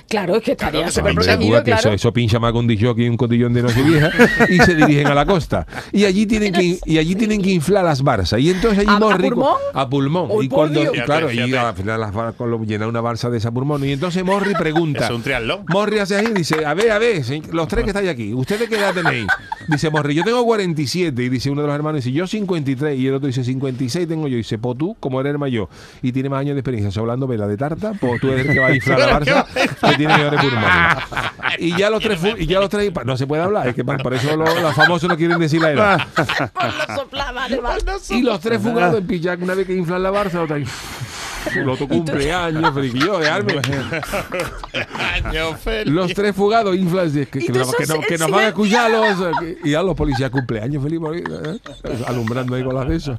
Claro, 0.08 0.36
es 0.36 0.42
que 0.42 0.52
estaría 0.52 0.80
Claro, 0.80 0.92
súper 0.92 1.14
protegido, 1.14 1.56
eso, 1.56 1.64
claro. 1.64 1.92
eso 1.92 2.12
pincha 2.12 2.38
más 2.38 2.52
con 2.52 2.66
disjockey 2.66 3.04
y 3.04 3.08
un 3.10 3.16
cotillón 3.18 3.52
de 3.52 3.62
Nochevieja 3.62 4.10
y 4.48 4.58
se 4.58 4.74
dirigen 4.74 5.06
a 5.08 5.14
la 5.14 5.26
costa. 5.26 5.66
Y 5.92 6.04
allí 6.06 6.24
tienen 6.26 6.52
que 6.54 6.78
y 6.84 6.96
allí 6.98 7.14
tienen 7.14 7.42
que 7.42 7.50
inflar 7.50 7.84
las 7.84 8.02
barzas. 8.02 8.40
Y 8.40 8.50
entonces 8.50 8.78
allí 8.80 8.88
¿A- 8.88 8.96
a 8.96 9.00
Morri- 9.00 9.28
pulmón? 9.28 9.56
a 9.74 9.88
pulmón. 9.88 10.30
Y 10.42 10.48
cuando 10.48 10.82
y 10.82 11.00
claro, 11.02 11.30
y 11.30 11.38
al 11.54 11.74
final 11.74 12.00
las 12.00 12.12
bar- 12.14 12.32
con 12.34 12.50
lo- 12.50 12.64
llena 12.64 12.86
una 12.88 13.00
balsa 13.02 13.28
de 13.28 13.36
esa 13.38 13.50
pulmón. 13.50 13.84
Y 13.84 13.92
entonces 13.92 14.24
Morri 14.24 14.54
pregunta. 14.54 15.04
Es 15.04 15.10
un 15.10 15.22
triatlón. 15.22 15.64
Morri 15.68 15.98
hace 15.98 16.16
así 16.16 16.26
y 16.30 16.34
dice, 16.34 16.64
a 16.64 16.72
ver, 16.74 16.90
a 16.90 16.98
ver, 16.98 17.22
los 17.52 17.68
tres 17.68 17.84
que 17.84 17.90
estáis 17.90 18.08
aquí, 18.08 18.32
¿ustedes 18.32 18.68
qué 18.68 18.76
edad 18.76 18.94
tenéis? 18.94 19.26
Dice 19.68 19.90
Morri, 19.90 20.14
yo 20.14 20.24
tengo 20.24 20.42
47. 20.44 21.22
Y 21.22 21.28
dice 21.28 21.50
uno 21.50 21.60
de 21.62 21.66
los 21.68 21.76
hermanos, 21.76 22.02
dice, 22.02 22.16
yo 22.16 22.26
53. 22.26 22.98
Y 22.98 23.06
el 23.08 23.14
otro 23.14 23.26
dice, 23.26 23.44
56 23.44 24.08
tengo 24.08 24.26
yo. 24.26 24.34
Y 24.36 24.38
dice, 24.38 24.56
pues 24.58 24.78
tú, 24.78 24.96
como 25.00 25.20
eres 25.20 25.32
el 25.32 25.38
mayor 25.38 25.68
y 26.00 26.12
tienes 26.12 26.30
más 26.30 26.40
años 26.40 26.54
de 26.54 26.60
experiencia 26.60 26.98
hablando 26.98 27.26
vela 27.26 27.46
de 27.46 27.56
tarta, 27.58 27.92
pues 28.00 28.20
tú 28.22 28.30
eres 28.32 28.46
el 28.46 28.54
que 28.54 28.58
va 28.60 28.68
a 28.68 28.74
inflar 28.74 28.98
la 28.98 29.06
barza 29.06 29.46
que 29.90 29.97
tiene 29.98 30.14
pulmones. 30.38 30.96
Y 31.60 31.76
ya 31.76 31.90
los 31.90 32.00
tres, 32.02 32.20
y 32.38 32.46
ya 32.46 32.60
los 32.60 32.68
tres, 32.68 32.92
no 33.04 33.16
se 33.16 33.26
puede 33.26 33.42
hablar, 33.42 33.66
es 33.68 33.74
que 33.74 33.82
por 33.84 34.00
por 34.02 34.14
eso 34.14 34.36
los, 34.36 34.60
los 34.62 34.74
famosos 34.74 35.08
no 35.08 35.16
quieren 35.16 35.38
decir 35.38 35.60
la 35.60 35.70
edad. 35.72 36.00
Lo. 37.50 37.62
Y 38.10 38.22
los 38.22 38.38
tres 38.40 38.60
fugados 38.62 38.98
en 38.98 39.06
pillac, 39.06 39.42
una 39.42 39.54
vez 39.54 39.66
que 39.66 39.74
inflan 39.74 40.02
la 40.02 40.10
barza, 40.10 40.42
otra 40.42 40.56
el 40.58 41.68
otro 41.68 41.88
cumpleaños, 41.88 42.74
feliz 42.74 42.94
y 42.94 42.98
yo, 43.00 43.18
dejarme. 43.18 43.60
Año 45.14 45.54
feliz. 45.56 45.92
Los 45.92 46.12
tres 46.14 46.34
fugados 46.36 46.76
inflan, 46.76 47.10
que, 47.12 47.26
que, 47.26 47.52
nos- 47.52 47.74
que 47.74 47.86
nos- 47.86 48.06
que 48.06 48.18
nos 48.18 48.30
van 48.30 48.44
a 48.44 48.48
escuchar 48.48 48.90
los, 48.90 49.38
que- 49.40 49.58
y 49.64 49.74
a 49.74 49.82
los 49.82 49.96
policías 49.96 50.30
cumpleaños 50.30 50.82
feliz, 50.82 51.00
¿eh? 51.14 51.58
alumbrando 52.06 52.54
ahí 52.54 52.62
con 52.64 52.74
las 52.74 52.88
de 52.88 52.96
esos. 52.96 53.18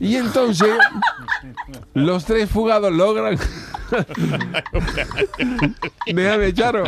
Y 0.00 0.16
entonces, 0.16 0.70
los 1.94 2.24
tres 2.24 2.50
fugados 2.50 2.92
logran. 2.92 3.38
Déjame, 6.06 6.54
Charo. 6.54 6.84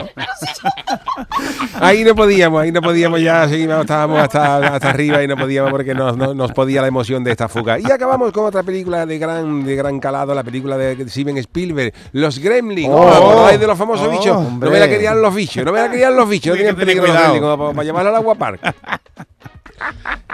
Ahí 1.80 2.04
no 2.04 2.14
podíamos, 2.14 2.62
ahí 2.62 2.72
no 2.72 2.80
podíamos 2.80 3.20
ya, 3.20 3.48
seguimos, 3.48 3.80
estábamos 3.80 4.20
hasta, 4.20 4.56
hasta 4.74 4.90
arriba 4.90 5.22
y 5.22 5.28
no 5.28 5.36
podíamos 5.36 5.70
porque 5.70 5.94
nos, 5.94 6.16
no- 6.16 6.34
nos 6.34 6.52
podía 6.52 6.80
la 6.80 6.88
emoción 6.88 7.22
de 7.24 7.32
esta 7.32 7.48
fuga. 7.48 7.78
Y 7.78 7.90
acabamos 7.90 8.32
con 8.32 8.46
otra 8.46 8.62
película 8.62 9.04
de 9.06 9.18
gran, 9.18 9.64
de 9.64 9.76
gran 9.76 9.98
calado, 10.00 10.34
la 10.34 10.44
película 10.44 10.76
de 10.76 11.08
Steven 11.08 11.36
Spielberg, 11.38 11.92
Los 12.12 12.38
Gremlins. 12.38 12.90
Oh. 12.92 13.06
¿Os 13.06 13.16
acordáis 13.16 13.60
de 13.60 13.66
los 13.66 13.78
famosos 13.78 14.06
Oh, 14.08 14.10
bichos? 14.10 14.36
hombre. 14.36 14.68
No 14.68 14.72
me 14.72 14.80
la 14.80 14.88
querían 14.88 15.20
los 15.20 15.34
bichos, 15.34 15.64
no 15.64 15.72
me 15.72 15.80
la 15.80 15.90
querían 15.90 16.16
los 16.16 16.28
bichos, 16.28 16.50
no 16.52 16.56
tenían 16.56 16.76
peligro 16.76 17.02
los 17.06 17.10
cuidado. 17.12 17.32
Gremlins, 17.32 17.50
como 17.50 17.58
para, 17.64 17.74
para 17.74 17.84
llevarlo 17.84 18.10
al 18.10 18.16
agua 18.16 18.34
park. 18.36 18.60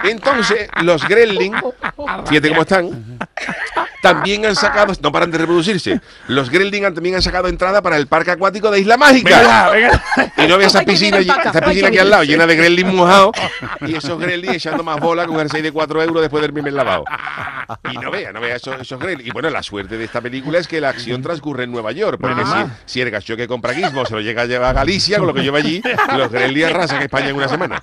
Entonces, 0.03 0.69
los 0.81 1.07
Gremlins, 1.07 1.57
fíjate 2.27 2.49
cómo 2.49 2.61
están, 2.61 3.19
también 4.01 4.45
han 4.45 4.55
sacado, 4.55 4.93
no 5.01 5.11
paran 5.11 5.29
de 5.31 5.37
reproducirse, 5.39 5.99
los 6.27 6.49
Gremlins 6.49 6.85
han- 6.85 6.93
también 6.93 7.15
han 7.15 7.21
sacado 7.21 7.47
entrada 7.47 7.81
para 7.81 7.97
el 7.97 8.07
parque 8.07 8.31
acuático 8.31 8.71
de 8.71 8.79
Isla 8.79 8.97
Mágica. 8.97 9.29
Y 10.37 10.47
no 10.47 10.57
veas 10.57 10.73
esa 10.73 10.85
piscina, 10.85 11.17
esa 11.19 11.61
piscina 11.61 11.87
aquí 11.89 11.97
al 11.97 12.09
lado, 12.09 12.23
llena 12.23 12.45
de 12.47 12.55
gremlins 12.55 12.93
mojados, 12.93 13.31
y 13.85 13.95
esos 13.95 14.17
gremlins 14.19 14.55
echando 14.55 14.83
más 14.83 14.99
bola 14.99 15.25
con 15.25 15.39
el 15.39 15.49
6 15.49 15.63
de 15.63 15.71
4 15.71 16.01
euros 16.03 16.21
después 16.21 16.41
del 16.41 16.53
primer 16.53 16.73
lavado. 16.73 17.03
Y 17.91 17.97
no 17.97 18.09
vea, 18.09 18.31
no 18.31 18.39
vea 18.41 18.55
esos, 18.55 18.79
esos 18.79 18.99
gremlins. 18.99 19.27
Y 19.27 19.31
bueno, 19.31 19.49
la 19.49 19.61
suerte 19.63 19.97
de 19.97 20.05
esta 20.05 20.21
película 20.21 20.59
es 20.59 20.67
que 20.67 20.79
la 20.81 20.89
acción 20.89 21.21
transcurre 21.21 21.65
en 21.65 21.71
Nueva 21.71 21.91
York, 21.91 22.19
porque 22.21 22.45
si, 22.45 22.93
si 22.93 23.01
el 23.01 23.11
gacho 23.11 23.35
que 23.35 23.47
compra 23.47 23.73
Gizmo 23.73 24.05
se 24.05 24.13
lo 24.13 24.21
llega 24.21 24.43
a 24.43 24.45
llevar 24.45 24.69
a 24.69 24.73
Galicia, 24.79 25.17
con 25.17 25.27
lo 25.27 25.33
que 25.33 25.41
lleva 25.43 25.57
allí, 25.59 25.81
los 26.17 26.31
gremlins 26.31 26.67
arrasan 26.67 27.01
España 27.01 27.29
en 27.29 27.35
una 27.35 27.47
semana. 27.49 27.81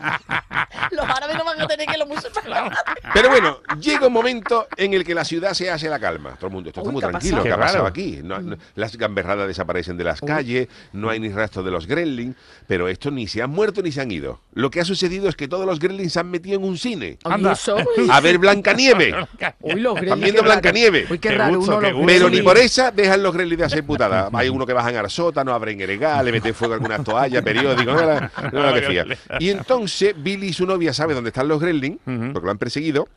Los 0.91 1.07
árabes 1.09 1.37
no 1.37 1.45
van 1.45 1.61
a 1.61 1.67
tener 1.67 1.87
que 1.87 1.97
los 1.99 2.09
musulmanes. 2.09 2.79
Pero 3.13 3.29
bueno, 3.31 3.59
llega 3.81 4.07
un 4.07 4.13
momento 4.13 4.67
en 4.77 4.95
el 4.95 5.05
que 5.05 5.15
la 5.15 5.25
ciudad 5.25 5.53
se 5.55 5.71
hace 5.71 5.89
la 5.89 5.99
calma. 5.99 6.35
Todo 6.37 6.49
el 6.49 6.53
mundo, 6.53 6.69
esto 6.71 6.81
está 6.81 6.89
Uy, 6.89 6.93
muy 6.95 7.01
¿qué 7.01 7.07
ha 7.07 7.11
tranquilo. 7.11 7.43
¿Qué 7.43 7.53
ha 7.53 7.57
pasado 7.59 7.77
raro. 7.79 7.87
aquí? 7.89 8.21
No- 8.23 8.41
no- 8.41 8.57
las 8.75 8.97
gamberradas 8.97 9.49
desaparecen 9.49 9.97
de 9.97 10.05
las 10.05 10.21
calles, 10.21 10.69
no 10.93 11.11
hay 11.11 11.21
ni 11.21 11.29
rastro 11.31 11.63
de 11.63 11.71
los 11.71 11.87
gremlins, 11.87 12.37
pero 12.67 12.89
estos 12.89 13.13
ni 13.13 13.27
se 13.27 13.43
han 13.43 13.51
muerto 13.51 13.83
ni 13.83 13.93
se 13.93 14.01
han 14.01 14.11
ido. 14.11 14.41
Lo 14.55 14.71
que 14.71 14.81
ha 14.81 14.85
sucedido 14.85 15.29
es 15.29 15.37
que 15.37 15.49
todos 15.49 15.67
los 15.67 15.79
gremlins 15.79 16.13
se 16.13 16.21
han 16.21 16.31
metido 16.31 16.57
en 16.57 16.65
un 16.65 16.79
cine. 16.79 17.19
Anda. 17.25 17.57
A 18.11 18.21
ver 18.21 18.39
Blancanieve. 18.39 19.15
Uy, 19.61 19.81
los 19.81 19.97
Están 20.01 20.21
viendo. 20.21 20.43
Blancanieve. 20.43 21.07
Uy, 21.11 21.19
qué, 21.19 21.31
Qué 21.31 21.35
raro 21.39 21.57
gusto, 21.57 21.73
uno 21.73 21.81
qué 21.81 21.87
los 21.89 21.95
gusto. 21.97 22.07
Pero 22.07 22.31
ni 22.31 22.43
por 22.43 22.59
esa 22.59 22.91
dejan 22.91 23.23
los 23.23 23.35
gremlins 23.35 23.59
de 23.59 23.65
hacer 23.65 23.85
putada. 23.85 24.29
Hay 24.33 24.49
uno 24.49 24.67
que 24.67 24.73
bajan 24.73 24.95
al 24.97 25.11
sótano, 25.11 25.53
abren 25.53 25.81
el 25.81 25.97
le 26.25 26.33
meten 26.33 26.55
fuego 26.55 26.75
a 26.75 26.77
algunas 26.77 27.03
toallas, 27.05 27.43
periódicos, 27.43 27.95
no 27.95 28.01
era, 28.01 28.31
no 28.53 28.75
que 28.75 28.85
hacía. 28.87 29.05
Y 29.41 29.51
entonces 29.51 30.15
Billy 30.17 30.49
y 30.49 30.53
su 30.53 30.67
novia 30.77 30.93
sabe 30.95 31.15
dónde 31.15 31.29
están 31.31 31.49
los 31.49 31.61
gremlins, 31.61 31.99
porque 32.05 32.45
lo 32.45 32.51
han 32.51 32.59
perseguido. 32.59 33.09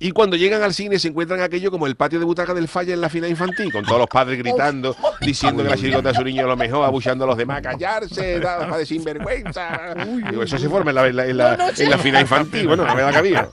Y 0.00 0.12
cuando 0.12 0.36
llegan 0.36 0.62
al 0.62 0.74
cine 0.74 0.98
se 0.98 1.08
encuentran 1.08 1.40
aquello 1.40 1.70
como 1.72 1.86
el 1.86 1.96
patio 1.96 2.18
de 2.20 2.24
butaca 2.26 2.52
del 2.54 2.68
falla 2.68 2.92
en 2.94 3.00
la 3.00 3.08
final 3.08 3.30
infantil, 3.30 3.72
con 3.72 3.84
todos 3.84 3.98
los 3.98 4.06
padres 4.06 4.38
gritando, 4.38 4.94
diciendo 5.20 5.62
que 5.64 5.70
la 5.70 5.76
chirigota 5.76 6.10
de 6.10 6.14
su 6.14 6.22
niño 6.22 6.42
es 6.42 6.46
lo 6.46 6.56
mejor, 6.56 6.84
abuchando 6.84 7.24
a 7.24 7.26
los 7.26 7.36
demás, 7.36 7.62
callarse, 7.62 8.38
de 8.38 8.86
sinvergüenza. 8.86 9.94
Digo, 10.30 10.42
eso 10.42 10.58
se 10.58 10.68
forma 10.68 10.90
en 10.90 10.94
la, 10.94 11.06
en 11.08 11.16
la, 11.16 11.26
en 11.26 11.36
la, 11.38 11.56
No, 11.56 11.66
no, 11.66 11.72
en 11.76 11.90
la 11.90 11.98
final 11.98 12.20
infantil, 12.22 12.68
bueno, 12.68 12.84
no 12.86 12.94
me 12.94 13.02
da 13.02 13.10
cabida. 13.12 13.48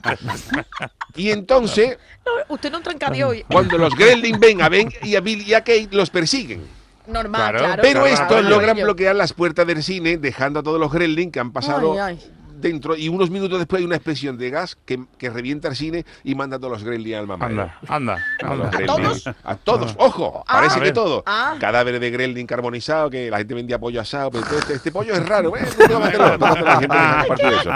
Y 1.16 1.32
entonces, 1.32 1.98
No, 2.26 2.32
usted 2.54 2.70
no 2.72 2.82
trancaría 2.82 3.28
hoy. 3.28 3.44
cuando 3.50 3.78
los 3.78 3.96
Gremlins 3.96 4.40
ven 4.40 4.62
a 4.62 4.70
Ben 4.70 4.90
y 5.02 5.16
a 5.16 5.22
Bill 5.22 5.42
y 5.48 5.54
a 5.54 5.62
Kate, 5.62 5.88
los 5.92 6.10
persiguen. 6.12 6.64
Normal, 7.08 7.52
Claro. 7.52 7.58
claro. 7.60 7.82
Pero 7.82 8.00
claro, 8.02 8.08
estos 8.14 8.28
claro, 8.28 8.50
logran 8.50 8.78
bloquear 8.78 9.16
las 9.16 9.34
puertas 9.34 9.66
del 9.66 9.82
cine, 9.82 10.18
dejando 10.18 10.60
a 10.60 10.64
todos 10.64 10.80
los 10.80 10.92
Gremlins 10.92 11.32
que 11.32 11.40
han 11.40 11.52
pasado 11.52 11.94
Ay, 11.94 12.18
ay. 12.20 12.32
Dentro. 12.56 12.96
Y 12.96 13.10
unos 13.10 13.30
minutos 13.30 13.58
después 13.60 13.80
hay 13.80 13.86
una 13.86 13.96
explosión 13.96 14.38
de 14.38 14.50
gas 14.50 14.78
que, 14.86 15.04
que 15.18 15.30
revienta 15.30 15.68
el 15.68 15.76
cine 15.76 16.06
y 16.24 16.36
manda 16.36 16.58
a 16.58 16.60
todos 16.60 16.74
los 16.74 16.84
Gremlins 16.84 17.18
al 17.18 17.28
mamadero. 17.28 17.70
Anda, 17.88 18.24
anda, 18.42 18.68
A. 18.68 18.70
Gremlins. 18.72 19.28
A 19.44 19.56
todos, 19.56 19.96
ojo, 19.98 20.44
Ah. 20.48 20.60
parece 20.62 20.80
que 20.82 20.92
todo. 20.92 21.24
Ah. 21.26 21.56
Cadáveres 21.60 22.00
de 22.02 22.12
Gremlin 22.12 22.46
carbonizado, 22.48 23.10
que 23.10 23.30
la 23.30 23.38
gente 23.38 23.54
vendía 23.54 23.80
pollo 23.80 24.02
asado, 24.02 24.32
pero 24.32 24.46
este, 24.58 24.74
este 24.74 24.92
pollo 24.92 25.14
es 25.14 25.26
raro. 25.26 25.52
La 25.56 26.80
gente 26.80 27.48
de 27.48 27.56
eso. 27.56 27.72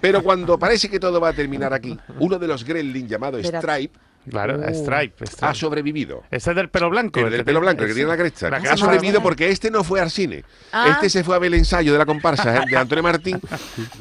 Pero 0.00 0.22
cuando 0.22 0.58
parece 0.58 0.88
que 0.88 1.00
todo 1.00 1.20
va 1.20 1.28
a 1.30 1.32
terminar 1.32 1.72
aquí, 1.72 1.98
uno 2.18 2.38
de 2.38 2.46
los 2.46 2.64
Gremlin 2.64 3.08
llamado 3.08 3.38
Espera. 3.38 3.60
Stripe 3.60 3.98
Claro, 4.30 4.58
Uh. 4.58 4.74
Stripe. 4.74 5.24
ha 5.24 5.26
Stripe. 5.26 5.54
sobrevivido. 5.54 6.22
Ese 6.30 6.50
es 6.50 6.56
del 6.56 6.68
pelo 6.68 6.90
blanco. 6.90 7.20
El 7.20 7.30
del 7.30 7.44
pelo 7.44 7.60
blanco, 7.60 7.82
el 7.82 7.88
que 7.88 7.94
tiene 7.94 8.08
la 8.08 8.16
cresta. 8.16 8.50
la 8.50 8.56
Ha 8.58 8.76
sobrevivido 8.76 9.22
porque 9.22 9.48
este 9.50 9.70
no 9.70 9.84
fue 9.84 10.00
al 10.00 10.10
cine. 10.10 10.44
Ah. 10.72 10.88
Este 10.92 11.10
se 11.10 11.24
fue 11.24 11.36
a 11.36 11.38
ver 11.38 11.48
el 11.48 11.58
ensayo 11.58 11.92
de 11.92 11.98
la 11.98 12.06
comparsa 12.06 12.56
¿eh? 12.56 12.60
de 12.70 12.76
Antonio 12.76 13.02
Martín. 13.02 13.40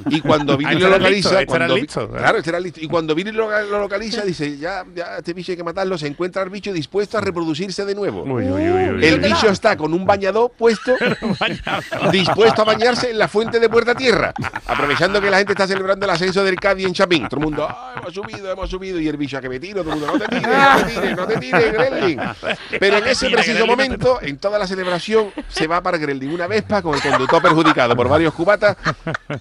Y 0.10 0.22
cuando 0.22 0.54
Ah, 0.54 0.58
este 0.60 0.74
lo 0.76 0.88
era 0.88 0.98
localiza. 0.98 1.10
listo, 1.10 1.30
este 1.30 1.42
era 1.42 1.46
cuando 1.48 1.76
Vi- 1.76 1.82
listo, 1.82 2.04
¿eh? 2.04 2.18
Claro, 2.18 2.38
este 2.38 2.50
era 2.50 2.60
listo. 2.60 2.80
Y 2.82 2.88
cuando 2.88 3.16
Billy 3.16 3.32
lo, 3.32 3.50
lo 3.50 3.80
localiza, 3.80 4.22
dice: 4.24 4.58
ya, 4.58 4.86
ya, 4.96 5.18
este 5.18 5.34
bicho 5.34 5.52
hay 5.52 5.58
que 5.58 5.64
matarlo. 5.64 5.98
Se 5.98 6.08
encuentra 6.08 6.44
el 6.44 6.50
bicho 6.50 6.72
dispuesto 6.74 7.18
a 7.18 7.22
reproducirse 7.22 7.86
de 7.86 7.96
nuevo. 7.96 8.24
Uy, 8.24 8.44
uy, 8.46 8.52
uy, 8.52 8.70
uy. 8.70 9.06
El 9.06 9.12
¿Dónde 9.12 9.28
bicho 9.30 9.50
está 9.50 9.76
con 9.78 9.94
un 9.94 10.06
bañador 10.06 10.52
puesto, 10.58 10.96
dispuesto 12.12 12.62
a 12.62 12.66
bañarse 12.66 13.12
en 13.12 13.18
la 13.18 13.28
fuente 13.28 13.60
de 13.60 13.70
Puerta 13.70 13.96
Tierra, 13.96 14.34
aprovechando 14.66 15.22
que 15.22 15.30
la 15.30 15.38
gente 15.38 15.54
está 15.54 15.68
celebrando 15.68 16.06
el 16.06 16.10
ascenso 16.12 16.44
del 16.44 16.56
Cádiz 16.56 16.86
en 16.86 16.94
Chapín. 16.94 17.28
Todo 17.28 17.40
el 17.40 17.46
mundo, 17.46 17.68
"Ah, 17.70 17.96
hemos 17.98 18.14
subido, 18.14 18.52
hemos 18.52 18.70
subido, 18.70 19.00
y 19.00 19.08
el 19.08 19.18
bicho 19.18 19.38
a 19.38 19.42
que 19.42 19.50
me 19.50 19.60
tiro, 19.60 19.82
todo 19.84 19.94
el 19.94 20.00
mundo, 20.00 20.18
no 20.18 20.19
te 20.20 20.28
tires, 20.28 20.48
no 20.50 20.78
te 20.78 20.86
tires, 20.92 21.18
no 21.18 21.28
te 21.28 21.38
tires, 21.38 21.74
Gremlin. 21.74 22.20
Pero 22.80 22.98
en 22.98 23.08
ese 23.08 23.30
preciso 23.30 23.66
momento, 23.66 24.20
en 24.22 24.38
toda 24.38 24.60
la 24.60 24.68
celebración, 24.68 25.28
se 25.48 25.68
va 25.68 25.82
para 25.82 25.98
Gremlin 25.98 26.32
una 26.32 26.48
Vespa 26.48 26.82
con 26.82 26.96
el 26.96 27.02
conductor 27.02 27.42
perjudicado 27.42 27.96
por 27.96 28.08
varios 28.10 28.34
cubatas 28.34 28.78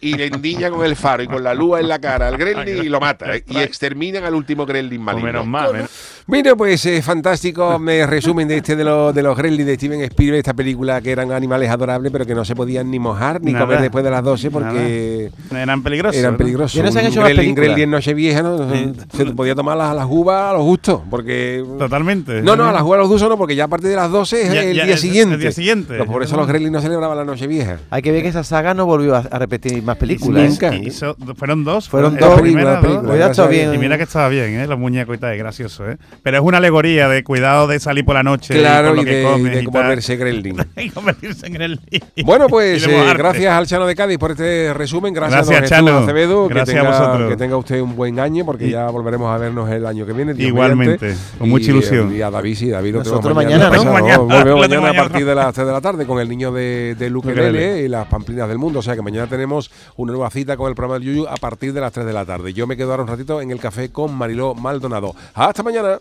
y 0.01 0.15
le 0.15 0.27
endiña 0.27 0.71
con 0.71 0.85
el 0.85 0.97
faro 0.97 1.23
y 1.23 1.27
con 1.27 1.43
la 1.43 1.55
lúa 1.55 1.81
en 1.81 1.89
la 1.89 1.99
cara 1.99 2.29
al 2.29 2.37
Gremlin 2.37 2.85
y 2.85 2.89
lo 2.89 3.01
mata. 3.01 3.35
¿eh? 3.37 3.45
Y 3.49 3.59
exterminan 3.59 4.25
al 4.25 4.35
último 4.35 4.67
Gremlin 4.67 5.01
maligno. 5.03 5.27
menos 5.27 5.47
mal. 5.47 5.73
menos- 5.73 5.91
Bueno, 6.27 6.57
pues 6.57 6.85
eh, 6.87 7.03
fantástico 7.03 7.79
me 7.79 8.07
resumen 8.07 8.47
de 8.49 8.59
este 8.59 8.77
de, 8.77 8.85
los 8.85 9.15
de 9.15 9.23
los 9.23 9.37
Gremlins 9.37 9.67
de 9.67 9.75
Steven 9.75 10.01
Spielberg, 10.03 10.39
esta 10.39 10.55
película 10.55 11.01
que 11.01 11.11
eran 11.11 11.33
animales 11.33 11.71
adorables, 11.71 12.11
pero 12.13 12.27
que 12.27 12.35
no 12.35 12.45
se 12.45 12.55
podían 12.55 12.91
ni 12.91 12.99
mojar 12.99 13.41
ni 13.41 13.53
Nada. 13.53 13.65
comer 13.65 13.81
después 13.81 14.05
de 14.05 14.11
las 14.11 14.23
12 14.23 14.51
porque 14.51 15.31
Eran 15.51 15.83
peligrosos. 15.83 16.17
eran 16.19 16.33
¿no? 16.33 16.39
peligrosos. 16.39 16.83
No 16.83 16.93
se 16.93 16.99
han 17.01 17.07
hecho 17.07 17.23
Gremlin. 17.23 17.55
Gremlin 17.55 17.85
en 17.85 17.91
Nochevieja, 17.91 18.43
¿no? 18.43 18.69
Se 19.15 19.25
podía 19.27 19.55
tomar 19.55 19.77
las, 19.77 19.95
las 19.95 20.07
uvas, 20.09 20.58
los 20.59 20.67
gustos, 20.67 21.01
porque... 21.11 21.65
Totalmente. 21.79 22.43
No, 22.43 22.57
no, 22.57 22.69
a 22.69 22.73
la 22.73 22.81
jugada 22.81 23.03
a 23.03 23.07
los 23.07 23.15
usos 23.15 23.29
no, 23.29 23.37
porque 23.39 23.55
ya 23.57 23.65
a 23.65 23.69
partir 23.69 23.91
de 23.91 23.97
las 23.97 24.11
12 24.11 24.43
es 24.43 24.53
Ya- 24.53 24.63
el 24.63 24.77
ya 24.77 24.85
día 24.85 24.95
es 24.95 25.03
el 25.05 25.09
siguiente. 25.11 25.37
día 25.39 25.53
siguiente. 25.53 25.89
Pero 25.91 26.07
por 26.07 26.23
eso 26.23 26.37
los 26.37 26.47
Gremlins 26.47 26.73
no 26.73 26.81
celebraban 26.81 27.17
la 27.17 27.25
noche 27.25 27.47
vieja. 27.47 27.79
Hay 27.91 28.03
que 28.03 28.13
ver 28.13 28.23
que 28.23 28.29
esa 28.29 28.45
saga 28.45 28.75
no 28.75 28.87
volvió 28.87 29.15
a, 29.17 29.19
a 29.19 29.39
repetir 29.39 29.83
más 29.83 29.97
películas. 29.97 30.49
Nunca. 30.51 30.75
¿eh? 30.75 30.83
Y 30.85 30.91
fueron 31.35 31.65
dos. 31.65 31.89
Fueron 31.89 32.17
dos. 32.17 32.41
primera, 32.41 32.43
Película, 32.43 32.73
dos. 32.73 32.81
película, 32.83 33.09
ya 33.17 33.31
está 33.31 33.43
gracias 33.43 33.47
a 33.47 33.49
bien. 33.51 33.63
Dios. 33.71 33.75
Y 33.75 33.79
mira 33.79 33.97
que 33.97 34.03
estaba 34.03 34.29
bien, 34.29 34.61
¿eh? 34.61 34.67
Los 34.67 34.79
muñecos 34.79 35.17
y 35.17 35.19
tal, 35.19 35.33
es 35.33 35.39
gracioso, 35.39 35.89
¿eh? 35.91 35.97
Pero 36.23 36.37
es 36.39 36.43
una 36.43 36.59
alegoría 36.59 37.09
de 37.09 37.23
cuidado 37.25 37.67
de 37.67 37.79
salir 37.81 38.05
por 38.05 38.15
la 38.15 38.23
noche 38.23 38.55
Claro, 38.59 38.89
y, 38.89 38.91
con 38.91 38.99
y 38.99 39.01
lo 39.01 39.05
que 39.11 39.17
de, 39.17 39.25
comes 39.65 40.07
de 40.07 40.15
y 40.15 40.17
Gremlin. 40.17 40.57
y 40.77 40.91
convertirse 40.91 41.47
en 41.47 41.63
el 41.63 41.81
Bueno, 42.25 42.47
pues 42.49 42.87
y 42.87 42.91
eh, 42.91 43.15
gracias 43.17 43.53
al 43.55 43.67
Chano 43.67 43.87
de 43.87 43.95
Cádiz 43.95 44.19
por 44.19 44.33
este 44.33 44.75
resumen. 44.75 45.15
Gracias, 45.15 45.49
Jesús 45.49 45.69
Chano. 45.69 45.99
Acevedo. 45.99 46.49
Gracias 46.49 46.75
que 46.75 46.79
a 46.79 46.83
tenga, 46.83 46.99
vosotros. 46.99 47.31
Que 47.31 47.37
tenga 47.37 47.57
usted 47.57 47.81
un 47.81 47.95
buen 47.97 48.19
año, 48.21 48.45
porque 48.45 48.67
Y- 48.67 48.71
ya 48.73 48.87
volveremos 48.89 49.33
a 49.35 49.39
vernos 49.39 49.71
el 49.71 49.87
año 49.87 50.05
que 50.07 50.13
viene. 50.13 50.35
Igualmente, 50.49 51.15
con 51.39 51.49
mucha 51.49 51.67
Y, 51.67 51.71
ilusión. 51.71 52.15
Y 52.15 52.21
a 52.23 52.31
David, 52.31 52.57
sí, 52.57 52.69
David 52.71 52.93
lo 52.93 52.99
Nosotros 52.99 53.23
tenemos 53.23 53.45
mañana, 53.45 53.71
¿no? 53.71 53.85
Mañana, 53.93 54.19
Volvemos 54.19 54.61
mañana 54.61 54.77
a 54.77 54.93
mañana. 54.93 55.09
partir 55.09 55.27
de 55.27 55.35
las 55.35 55.55
3 55.55 55.67
de 55.67 55.73
la 55.73 55.81
tarde 55.81 56.07
con 56.07 56.21
el 56.21 56.29
niño 56.29 56.53
de, 56.53 56.95
de 56.99 57.11
Luke 57.11 57.29
Ukelele. 57.29 57.53
Lele 57.53 57.83
y 57.85 57.89
las 57.89 58.07
pamplinas 58.07 58.49
del 58.49 58.59
mundo. 58.59 58.79
O 58.81 58.83
sea 58.83 58.95
que 58.97 59.03
mañana 59.03 59.27
tenemos 59.27 59.71
una 59.97 60.13
nueva 60.13 60.31
cita 60.31 60.57
con 60.57 60.69
el 60.69 60.75
programa 60.75 60.99
del 60.99 61.05
Yuyu 61.09 61.27
a 61.29 61.37
partir 61.37 61.73
de 61.73 61.81
las 61.81 61.93
3 61.93 62.07
de 62.07 62.13
la 62.13 62.25
tarde. 62.25 62.53
Yo 62.53 62.67
me 62.67 62.77
quedo 62.77 62.91
ahora 62.91 63.03
un 63.05 63.09
ratito 63.09 63.41
en 63.41 63.51
el 63.51 63.61
café 63.61 63.91
con 63.91 64.15
Mariló 64.15 64.55
Maldonado. 64.55 65.15
Hasta 65.35 65.63
mañana. 65.63 65.99